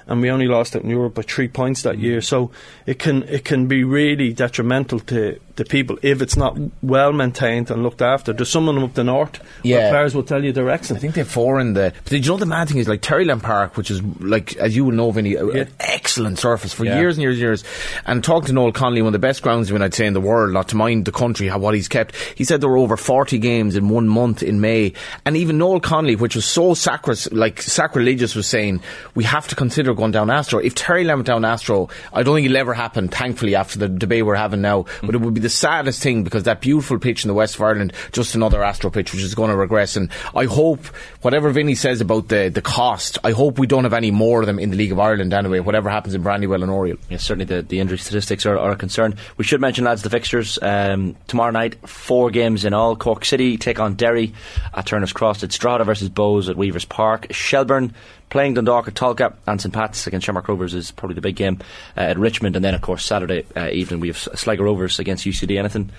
And 0.09 0.21
we 0.23 0.31
only 0.31 0.47
lost 0.47 0.77
it 0.77 0.83
in 0.85 0.90
Europe 0.90 1.14
by 1.14 1.23
three 1.23 1.49
points 1.49 1.83
that 1.83 1.99
year. 1.99 2.19
Mm. 2.19 2.25
So 2.25 2.51
it 2.87 2.99
can 2.99 3.25
it 3.25 3.45
can 3.45 3.66
be 3.66 3.83
really 3.85 4.33
detrimental 4.33 5.01
to 5.01 5.40
the 5.57 5.64
people 5.64 5.99
if 6.03 6.21
it's 6.21 6.37
not 6.37 6.57
well 6.83 7.12
maintained 7.12 7.71
and 7.71 7.83
looked 7.83 8.03
after. 8.03 8.33
There's 8.33 8.51
some 8.51 8.69
of 8.69 8.75
them 8.75 8.85
up 8.85 8.92
the 8.95 9.03
north 9.05 9.40
Yeah. 9.62 9.77
where 9.79 9.90
players 9.90 10.14
will 10.14 10.23
tell 10.23 10.45
you 10.45 10.53
they're 10.53 10.69
excellent. 10.71 10.99
I 10.99 11.03
think 11.03 11.14
they're 11.14 11.25
four 11.25 11.59
in 11.59 11.73
the. 11.73 11.92
But 12.05 12.11
did 12.11 12.27
you 12.27 12.33
know 12.33 12.37
the 12.37 12.47
mad 12.47 12.69
thing 12.69 12.77
is 12.77 12.87
like 12.88 13.01
Terryland 13.01 13.42
Park, 13.42 13.77
which 13.77 13.90
is 13.90 14.03
like 14.21 14.55
as 14.57 14.77
you 14.77 14.85
will 14.85 14.92
know, 14.92 15.11
Vinny, 15.11 15.31
Yeah. 15.31 15.62
an 15.62 15.69
excellent 15.81 16.38
surface 16.38 16.73
for 16.75 16.85
Yeah. 16.85 16.99
years 17.01 17.16
and 17.16 17.23
years 17.23 17.37
and 17.37 17.40
years. 17.42 17.64
And 18.05 18.23
talking 18.23 18.49
to 18.49 18.53
Noel 18.53 18.71
Connolly, 18.73 19.01
one 19.03 19.09
of 19.09 19.12
the 19.21 19.27
best 19.27 19.42
groundsmen 19.42 19.83
I'd 19.83 19.95
say 19.95 20.07
in 20.07 20.12
the 20.12 20.21
world, 20.21 20.53
not 20.53 20.69
to 20.69 20.77
mind 20.77 21.07
the 21.07 21.12
country, 21.12 21.49
how 21.49 21.59
what 21.59 21.75
he's 21.75 21.88
kept. 21.88 22.14
He 22.37 22.45
said 22.45 22.61
there 22.61 22.69
were 22.71 22.77
over 22.77 22.97
forty 22.99 23.38
games 23.38 23.77
in 23.77 23.88
one 23.88 24.07
month 24.09 24.42
in 24.42 24.61
May, 24.61 24.92
and 25.25 25.37
even 25.37 25.59
Noel 25.59 25.81
Connolly, 25.81 26.16
which 26.16 26.37
was 26.37 26.45
so 26.45 26.75
sacris, 26.75 27.29
like 27.33 27.61
sacrilegious, 27.62 28.35
was 28.37 28.47
saying 28.47 28.81
we 29.14 29.25
have 29.25 29.49
to 29.49 29.57
consider 29.57 29.95
going 29.97 30.13
down 30.13 30.31
Astro. 30.31 30.59
If 30.59 30.75
Terryland 30.75 31.19
went 31.19 31.27
down 31.27 31.45
Astro, 31.45 31.89
I 32.13 32.23
don't 32.23 32.37
think 32.37 32.47
it'll 32.47 32.57
ever 32.57 32.75
happen. 32.75 33.09
Thankfully, 33.09 33.55
after 33.55 33.79
the 33.79 33.89
debate 33.89 34.25
we're 34.25 34.37
having 34.37 34.61
now, 34.61 34.87
but 35.03 35.15
it 35.15 35.21
would 35.21 35.35
be 35.35 35.41
the 35.41 35.49
saddest 35.49 36.03
thing 36.03 36.25
because 36.25 36.45
that 36.45 36.61
beautiful 36.61 36.99
pitch 36.99 37.25
in 37.25 37.29
the 37.29 37.35
west 37.35 37.57
of 37.57 37.63
Ireland, 37.63 37.93
just 38.13 38.35
another 38.35 38.63
Astro 38.63 38.91
pitch, 38.91 39.13
which 39.13 39.23
is 39.23 39.35
going 39.35 39.51
to 39.51 39.57
regress. 39.57 39.97
And 39.97 40.11
I 40.35 40.45
hope 40.45 40.87
whatever 41.23 41.51
Vinny 41.51 41.75
says 41.75 42.01
about 42.01 42.29
the 42.29 42.49
the 42.49 42.63
cost, 42.63 43.19
I 43.25 43.33
hope 43.33 43.59
we 43.59 43.67
don't 43.67 43.85
have 43.85 43.93
any 43.93 44.11
more 44.11 44.41
of 44.41 44.47
them 44.47 44.59
in 44.59 44.71
the 44.71 44.77
League 44.77 44.93
of 44.93 45.01
Ireland 45.01 45.33
anyway. 45.33 45.61
Whatever 45.61 45.91
happens 45.91 46.15
in 46.15 46.23
Brandywell 46.23 46.63
and 46.63 46.71
Oriel. 46.71 46.99
Yes, 47.09 47.25
certainly 47.25 47.45
the, 47.47 47.63
the 47.63 47.81
injury 47.81 47.99
statistics 47.99 48.47
are, 48.47 48.59
are 48.59 48.73
a 48.73 48.77
concern. 48.77 49.17
We 49.37 49.45
should 49.45 49.61
mention, 49.61 49.85
lads, 49.85 50.03
the 50.03 50.11
fixtures. 50.11 50.59
Um, 50.61 51.17
tomorrow 51.27 51.51
night, 51.51 51.89
four 51.89 52.31
games 52.31 52.65
in 52.65 52.75
all. 52.75 52.97
Cork 52.97 53.25
City 53.25 53.57
take 53.57 53.81
on 53.81 53.95
Derry 53.95 54.35
at 54.75 54.87
Turner's 54.87 55.13
Cross. 55.13 55.43
It's 55.43 55.59
Drogheda 55.59 55.85
versus 55.85 56.09
Bohs 56.09 56.49
at 56.49 56.57
Weavers 56.57 56.85
Park. 56.85 57.27
Shelbourne 57.31 57.95
playing 58.31 58.55
Dundalk 58.55 58.89
at 58.89 58.95
Tolka. 58.95 59.35
And 59.47 59.61
St 59.61 59.73
Pat's 59.73 60.07
against 60.07 60.27
Shamrock 60.27 60.49
Rovers 60.49 60.75
is 60.75 60.91
probably 60.91 61.15
the 61.15 61.21
big 61.21 61.37
game 61.37 61.61
uh, 61.97 62.01
at 62.01 62.19
Richmond. 62.19 62.57
And 62.57 62.65
then, 62.65 62.75
of 62.75 62.81
course, 62.83 63.05
Saturday 63.05 63.45
uh, 63.57 63.69
evening 63.71 64.01
we 64.01 64.09
have 64.09 64.17
Sligo 64.19 64.65
Rovers 64.65 64.99
against 64.99 65.25
UCD. 65.25 65.59
Anything 65.59 65.91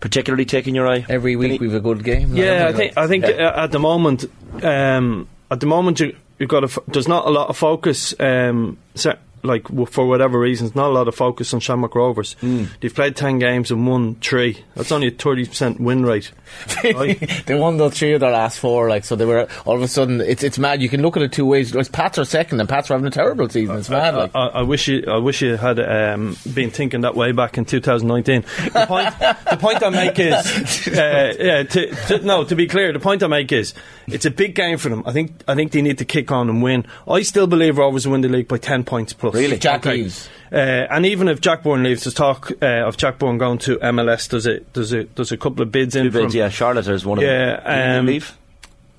particularly 0.00 0.44
taking 0.44 0.74
your 0.74 0.88
eye? 0.88 1.06
Every 1.08 1.36
week 1.36 1.60
we've 1.60 1.74
a 1.74 1.80
good 1.80 2.04
game. 2.04 2.36
Yeah, 2.36 2.66
I 2.68 2.72
think 2.72 2.96
I 2.96 3.06
think 3.06 3.24
uh, 3.24 3.52
at 3.56 3.70
the 3.70 3.78
moment, 3.78 4.24
um, 4.62 5.28
at 5.50 5.60
the 5.60 5.66
moment 5.66 6.00
you 6.00 6.16
you 6.38 6.46
got 6.46 6.60
to. 6.60 6.66
F- 6.66 6.78
there's 6.88 7.08
not 7.08 7.26
a 7.26 7.30
lot 7.30 7.48
of 7.48 7.56
focus. 7.56 8.14
Um, 8.18 8.78
se- 8.94 9.18
like 9.42 9.66
for 9.90 10.06
whatever 10.06 10.38
reasons, 10.38 10.74
not 10.74 10.90
a 10.90 10.92
lot 10.92 11.08
of 11.08 11.14
focus 11.14 11.52
on 11.54 11.60
Shamrock 11.60 11.94
Rovers. 11.94 12.36
They've 12.80 12.94
played 12.94 13.16
ten 13.16 13.38
games 13.38 13.70
and 13.70 13.86
won 13.86 14.16
three. 14.16 14.64
That's 14.74 14.92
only 14.92 15.08
a 15.08 15.10
thirty 15.10 15.46
percent 15.46 15.80
win 15.80 16.04
rate. 16.04 16.32
they 16.82 17.54
won 17.58 17.76
the 17.78 17.90
three 17.90 18.12
of 18.12 18.20
their 18.20 18.30
last 18.30 18.58
four, 18.58 18.88
like 18.88 19.04
so. 19.04 19.16
They 19.16 19.24
were 19.24 19.48
all 19.64 19.76
of 19.76 19.82
a 19.82 19.88
sudden. 19.88 20.20
It's 20.20 20.42
it's 20.42 20.58
mad. 20.58 20.82
You 20.82 20.88
can 20.88 21.02
look 21.02 21.16
at 21.16 21.22
it 21.22 21.32
two 21.32 21.46
ways. 21.46 21.74
Like, 21.74 21.90
Pats 21.92 22.18
are 22.18 22.24
second, 22.24 22.60
and 22.60 22.68
Pats 22.68 22.90
are 22.90 22.94
having 22.94 23.06
a 23.06 23.10
terrible 23.10 23.48
season. 23.48 23.76
It's 23.76 23.90
mad. 23.90 24.14
Like. 24.14 24.30
I, 24.34 24.46
I 24.46 24.62
wish 24.62 24.88
you, 24.88 25.04
I 25.08 25.18
wish 25.18 25.42
you 25.42 25.56
had 25.56 25.78
um, 25.80 26.36
been 26.54 26.70
thinking 26.70 27.02
that 27.02 27.14
way 27.14 27.32
back 27.32 27.58
in 27.58 27.64
2019. 27.64 28.42
The 28.42 28.86
point, 28.86 29.18
the 29.18 29.56
point 29.58 29.82
I 29.82 29.90
make 29.90 30.18
is, 30.18 30.88
uh, 30.88 31.34
yeah, 31.38 31.62
to, 31.62 31.94
to, 32.06 32.18
no, 32.24 32.44
to 32.44 32.54
be 32.54 32.66
clear, 32.66 32.92
the 32.92 33.00
point 33.00 33.22
I 33.22 33.26
make 33.26 33.52
is, 33.52 33.74
it's 34.06 34.24
a 34.24 34.30
big 34.30 34.54
game 34.54 34.78
for 34.78 34.88
them. 34.88 35.02
I 35.06 35.12
think, 35.12 35.32
I 35.48 35.54
think 35.54 35.72
they 35.72 35.82
need 35.82 35.98
to 35.98 36.04
kick 36.04 36.30
on 36.30 36.48
and 36.48 36.62
win. 36.62 36.86
I 37.08 37.22
still 37.22 37.46
believe 37.46 37.78
Rovers 37.78 38.06
will 38.06 38.12
win 38.12 38.20
the 38.22 38.28
league 38.28 38.48
by 38.48 38.58
10 38.58 38.84
points 38.84 39.12
plus. 39.12 39.31
Really? 39.32 39.58
Jack 39.58 39.84
leaves. 39.84 40.28
Uh, 40.52 40.56
and 40.90 41.06
even 41.06 41.28
if 41.28 41.40
Jack 41.40 41.62
Byrne 41.62 41.82
leaves, 41.82 42.04
there's 42.04 42.14
talk 42.14 42.52
uh, 42.60 42.66
of 42.86 42.96
Jack 42.98 43.18
Byrne 43.18 43.38
going 43.38 43.58
to 43.58 43.78
MLS. 43.78 44.28
There's 44.28 44.46
a, 44.46 44.60
there's 44.74 44.92
a, 44.92 45.04
there's 45.04 45.32
a 45.32 45.36
couple 45.38 45.62
of 45.62 45.72
bids 45.72 45.96
in 45.96 46.04
Two 46.04 46.10
for 46.10 46.20
bids, 46.20 46.34
him. 46.34 46.40
yeah. 46.40 46.48
Charlotte 46.50 46.86
is 46.88 47.06
one 47.06 47.18
of 47.18 47.24
them. 47.24 47.60
Yeah, 47.64 47.98
um, 47.98 48.06
leave? 48.06 48.36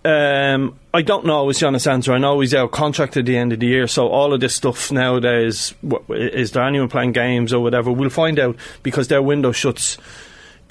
Um, 0.05 0.77
I 0.93 1.01
don't 1.01 1.25
know 1.25 1.47
is 1.49 1.59
the 1.59 1.67
honest 1.67 1.87
answer. 1.87 2.11
I 2.11 2.17
know 2.17 2.39
he's 2.41 2.53
out 2.53 2.71
contract 2.71 3.15
at 3.17 3.25
the 3.25 3.37
end 3.37 3.53
of 3.53 3.59
the 3.59 3.67
year, 3.67 3.87
so 3.87 4.07
all 4.09 4.33
of 4.33 4.41
this 4.41 4.53
stuff 4.53 4.91
nowadays, 4.91 5.73
wh- 5.87 6.09
is 6.09 6.51
there 6.51 6.63
anyone 6.63 6.89
playing 6.89 7.13
games 7.13 7.53
or 7.53 7.61
whatever? 7.61 7.89
We'll 7.91 8.09
find 8.09 8.37
out 8.39 8.57
because 8.81 9.07
their 9.07 9.21
window 9.21 9.51
shuts 9.53 9.97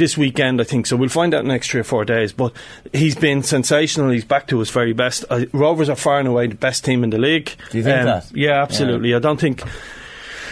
this 0.02 0.18
weekend, 0.18 0.60
I 0.60 0.64
think. 0.64 0.86
So 0.86 0.96
we'll 0.96 1.08
find 1.08 1.32
out 1.32 1.40
in 1.40 1.46
the 1.46 1.54
next 1.54 1.70
three 1.70 1.80
or 1.80 1.84
four 1.84 2.04
days. 2.04 2.32
But 2.32 2.52
he's 2.92 3.14
been 3.14 3.42
sensational. 3.42 4.10
He's 4.10 4.24
back 4.24 4.48
to 4.48 4.58
his 4.58 4.68
very 4.68 4.92
best. 4.92 5.24
Uh, 5.30 5.46
Rovers 5.52 5.88
are 5.88 5.96
far 5.96 6.18
and 6.18 6.26
away 6.26 6.48
the 6.48 6.56
best 6.56 6.84
team 6.84 7.04
in 7.04 7.10
the 7.10 7.18
league. 7.18 7.52
Do 7.70 7.78
you 7.78 7.84
think 7.84 8.04
that? 8.04 8.36
Yeah, 8.36 8.60
absolutely. 8.60 9.14
I 9.14 9.20
don't 9.20 9.40
think. 9.40 9.62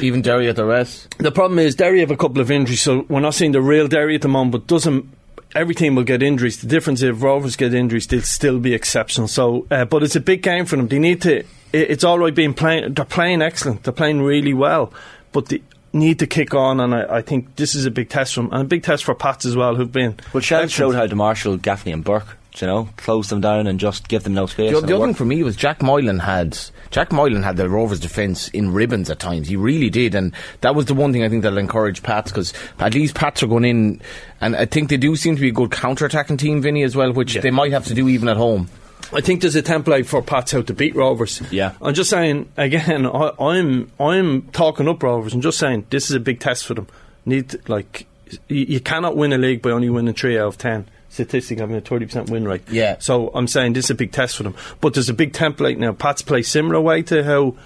Even 0.00 0.22
Derry 0.22 0.48
at 0.48 0.56
the 0.56 0.64
rest. 0.64 1.14
The 1.18 1.32
problem 1.32 1.58
is 1.58 1.74
Derry 1.74 2.00
have 2.00 2.10
a 2.10 2.16
couple 2.16 2.40
of 2.40 2.50
injuries, 2.50 2.80
so 2.80 3.04
we're 3.08 3.20
not 3.20 3.34
seeing 3.34 3.52
the 3.52 3.60
real 3.60 3.86
Derry 3.86 4.14
at 4.14 4.22
the 4.22 4.28
moment. 4.28 4.52
But 4.52 4.66
doesn't 4.66 5.06
every 5.54 5.74
team 5.74 5.94
will 5.94 6.04
get 6.04 6.22
injuries? 6.22 6.60
The 6.60 6.68
difference 6.68 7.02
is 7.02 7.10
if 7.10 7.22
Rovers 7.22 7.56
get 7.56 7.74
injuries, 7.74 8.06
they'll 8.06 8.22
still 8.22 8.60
be 8.60 8.72
exceptional. 8.72 9.28
So, 9.28 9.66
uh, 9.70 9.84
but 9.84 10.02
it's 10.02 10.16
a 10.16 10.20
big 10.20 10.42
game 10.42 10.64
for 10.64 10.76
them. 10.76 10.88
They 10.88 10.98
need 10.98 11.20
to 11.22 11.44
it, 11.72 11.90
it's 11.90 12.04
all 12.04 12.18
right 12.18 12.34
being 12.34 12.54
playing. 12.54 12.94
They're 12.94 13.04
playing 13.04 13.42
excellent. 13.42 13.82
They're 13.82 13.92
playing 13.92 14.22
really 14.22 14.54
well, 14.54 14.92
but 15.32 15.46
they 15.46 15.60
need 15.92 16.18
to 16.20 16.26
kick 16.26 16.54
on. 16.54 16.80
And 16.80 16.94
I, 16.94 17.16
I 17.16 17.22
think 17.22 17.56
this 17.56 17.74
is 17.74 17.86
a 17.86 17.90
big 17.90 18.08
test 18.08 18.34
for 18.34 18.42
them, 18.42 18.52
and 18.52 18.62
a 18.62 18.64
big 18.64 18.82
test 18.82 19.04
for 19.04 19.14
Pats 19.14 19.44
as 19.44 19.56
well, 19.56 19.74
who've 19.76 19.90
been. 19.90 20.16
Well, 20.32 20.40
Shell 20.40 20.68
showed 20.68 20.94
how 20.94 21.06
to 21.06 21.16
marshal 21.16 21.56
Gaffney 21.56 21.92
and 21.92 22.04
Burke. 22.04 22.36
You 22.60 22.66
know, 22.66 22.88
close 22.96 23.28
them 23.28 23.40
down 23.40 23.68
and 23.68 23.78
just 23.78 24.08
give 24.08 24.24
them 24.24 24.34
no 24.34 24.46
space. 24.46 24.74
The, 24.74 24.80
the 24.80 24.92
it 24.92 24.96
other 24.96 25.06
thing 25.06 25.14
for 25.14 25.24
me 25.24 25.44
was 25.44 25.54
Jack 25.54 25.82
Moylan 25.82 26.18
had 26.18 26.58
Jack 26.90 27.12
Moylan 27.12 27.44
had 27.44 27.56
the 27.56 27.68
Rovers 27.68 28.00
defence 28.00 28.48
in 28.48 28.72
ribbons 28.72 29.08
at 29.08 29.20
times. 29.20 29.46
He 29.46 29.54
really 29.54 29.88
did, 29.88 30.16
and 30.16 30.34
that 30.62 30.74
was 30.74 30.86
the 30.86 30.94
one 30.94 31.12
thing 31.12 31.22
I 31.22 31.28
think 31.28 31.44
that'll 31.44 31.58
encourage 31.58 32.02
Pats 32.02 32.32
because 32.32 32.52
at 32.80 32.92
least 32.92 33.14
Pats 33.14 33.44
are 33.44 33.46
going 33.46 33.64
in, 33.64 34.02
and 34.40 34.56
I 34.56 34.64
think 34.64 34.88
they 34.90 34.96
do 34.96 35.14
seem 35.14 35.36
to 35.36 35.40
be 35.40 35.50
a 35.50 35.52
good 35.52 35.70
counter-attacking 35.70 36.38
team, 36.38 36.60
Vinny, 36.60 36.82
as 36.82 36.96
well, 36.96 37.12
which 37.12 37.34
they 37.34 37.52
might 37.52 37.70
have 37.70 37.86
to 37.86 37.94
do 37.94 38.08
even 38.08 38.28
at 38.28 38.36
home. 38.36 38.68
I 39.12 39.20
think 39.20 39.40
there's 39.40 39.56
a 39.56 39.62
template 39.62 40.06
for 40.06 40.22
Pats 40.22 40.52
how 40.52 40.62
to 40.62 40.74
beat 40.74 40.94
Rovers. 40.94 41.42
Yeah. 41.50 41.74
I'm 41.82 41.94
just 41.94 42.10
saying 42.10 42.50
again. 42.56 43.06
I, 43.06 43.32
I'm 43.40 43.90
I'm 43.98 44.42
talking 44.52 44.88
up 44.88 45.02
Rovers. 45.02 45.34
I'm 45.34 45.40
just 45.40 45.58
saying 45.58 45.86
this 45.90 46.10
is 46.10 46.16
a 46.16 46.20
big 46.20 46.40
test 46.40 46.66
for 46.66 46.74
them. 46.74 46.86
Need 47.24 47.50
to, 47.50 47.60
like 47.68 48.06
you, 48.48 48.64
you 48.64 48.80
cannot 48.80 49.16
win 49.16 49.32
a 49.32 49.38
league 49.38 49.62
by 49.62 49.70
only 49.70 49.90
winning 49.90 50.14
three 50.14 50.38
out 50.38 50.48
of 50.48 50.58
ten. 50.58 50.88
Statistic 51.08 51.58
having 51.58 51.76
a 51.76 51.80
thirty 51.80 52.06
percent 52.06 52.30
win 52.30 52.46
rate. 52.46 52.62
Yeah. 52.70 52.98
So 53.00 53.30
I'm 53.34 53.48
saying 53.48 53.72
this 53.72 53.86
is 53.86 53.90
a 53.90 53.94
big 53.96 54.12
test 54.12 54.36
for 54.36 54.44
them. 54.44 54.54
But 54.80 54.94
there's 54.94 55.08
a 55.08 55.14
big 55.14 55.32
template 55.32 55.78
now. 55.78 55.92
Pats 55.92 56.22
play 56.22 56.42
similar 56.42 56.80
way 56.80 57.02
to 57.02 57.24
how. 57.24 57.56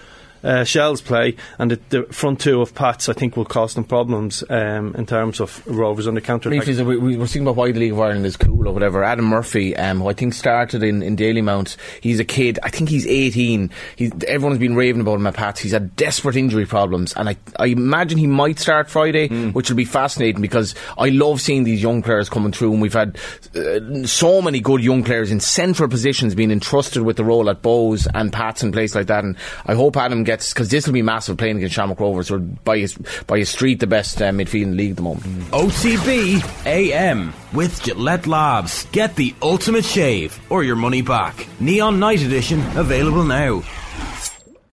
Uh, 0.45 0.65
Shells 0.65 1.01
play 1.01 1.37
and 1.59 1.71
the, 1.71 1.81
the 1.89 2.03
front 2.13 2.41
two 2.41 2.61
of 2.61 2.75
Pats 2.75 3.09
I 3.09 3.15
think 3.15 3.37
will 3.37 3.45
cause 3.45 3.75
them 3.75 3.85
problems 3.85 4.45
um, 4.51 4.95
in 4.95 5.07
terms 5.07 5.41
of 5.41 5.67
Rovers 5.67 6.07
on 6.07 6.15
the 6.15 6.21
counter. 6.21 6.51
Briefly, 6.51 6.75
so 6.75 6.85
we, 6.85 6.97
we 6.97 7.17
were 7.17 7.27
speaking 7.27 7.47
about 7.47 7.57
why 7.57 7.73
the 7.73 7.81
League 7.81 7.93
of 7.93 8.01
Ireland 8.01 8.27
is 8.27 8.37
cool 8.37 8.69
or 8.69 8.73
whatever. 8.73 9.03
Adam 9.03 9.25
Murphy, 9.25 9.77
um, 9.77 10.01
who 10.01 10.09
I 10.09 10.13
think 10.13 10.35
started 10.35 10.83
in, 10.83 11.03
in 11.03 11.17
Dalymount, 11.17 11.77
he's 12.01 12.21
a 12.21 12.25
kid. 12.25 12.59
I 12.63 12.71
think 12.71 12.89
he's 12.89 13.07
18. 13.07 13.71
He's, 13.97 14.13
everyone's 14.27 14.59
been 14.59 14.75
raving 14.75 15.01
about 15.01 15.17
him 15.17 15.27
at 15.27 15.35
Pats. 15.35 15.61
He's 15.61 15.73
had 15.73 15.97
desperate 15.97 16.37
injury 16.37 16.67
problems, 16.67 17.15
and 17.15 17.29
I, 17.29 17.37
I 17.59 17.67
imagine 17.67 18.19
he 18.19 18.27
might 18.27 18.59
start 18.59 18.91
Friday, 18.91 19.29
which 19.53 19.71
will 19.71 19.77
be 19.77 19.85
fascinating 19.85 20.43
because 20.43 20.75
I 20.99 21.09
love 21.09 21.41
seeing 21.41 21.65
these 21.65 21.83
young 21.83 22.03
players 22.03 22.29
coming 22.29 22.53
through, 22.53 22.73
and 22.73 22.83
we've 22.83 22.93
had 22.93 23.19
uh, 23.55 24.07
so 24.07 24.43
many 24.43 24.61
good 24.61 24.83
young 24.83 25.05
players 25.05 25.31
in 25.31 25.41
central 25.41 25.89
positions 25.89 26.35
being 26.35 26.51
entrusted 26.51 27.03
with 27.03 27.17
the 27.17 27.25
role 27.25 27.49
at 27.49 27.63
Bohs 27.63 28.07
and 28.15 28.33
Pats 28.33 28.63
and 28.63 28.73
places 28.73 28.97
like 28.97 29.07
that. 29.07 29.25
And 29.25 29.37
I 29.67 29.75
hope 29.75 29.97
Adam 29.97 30.25
gets 30.25 30.34
because 30.41 30.69
this 30.71 30.87
will 30.87 30.95
be 30.95 31.03
massive 31.03 31.37
playing 31.37 31.59
against 31.59 31.75
Shamrock 31.75 32.01
Rovers, 32.01 32.31
are 32.31 32.39
by 32.39 32.79
his 32.79 32.95
by 33.27 33.39
a 33.39 33.45
street 33.45 33.81
the 33.81 33.87
best 33.87 34.21
uh, 34.21 34.31
midfield 34.31 34.63
in 34.63 34.71
the 34.73 34.77
league 34.77 34.91
at 34.91 34.97
the 34.97 35.03
moment. 35.03 35.25
OTB 35.51 36.67
AM 36.67 37.33
with 37.53 37.83
Gillette 37.83 38.27
Labs. 38.27 38.87
Get 38.93 39.17
the 39.17 39.35
ultimate 39.43 39.85
shave 39.85 40.39
or 40.51 40.65
your 40.65 40.77
money 40.77 41.03
back. 41.03 41.47
Neon 41.61 42.01
Night 42.01 42.23
Edition 42.23 42.61
available 42.77 43.25
now. 43.25 43.63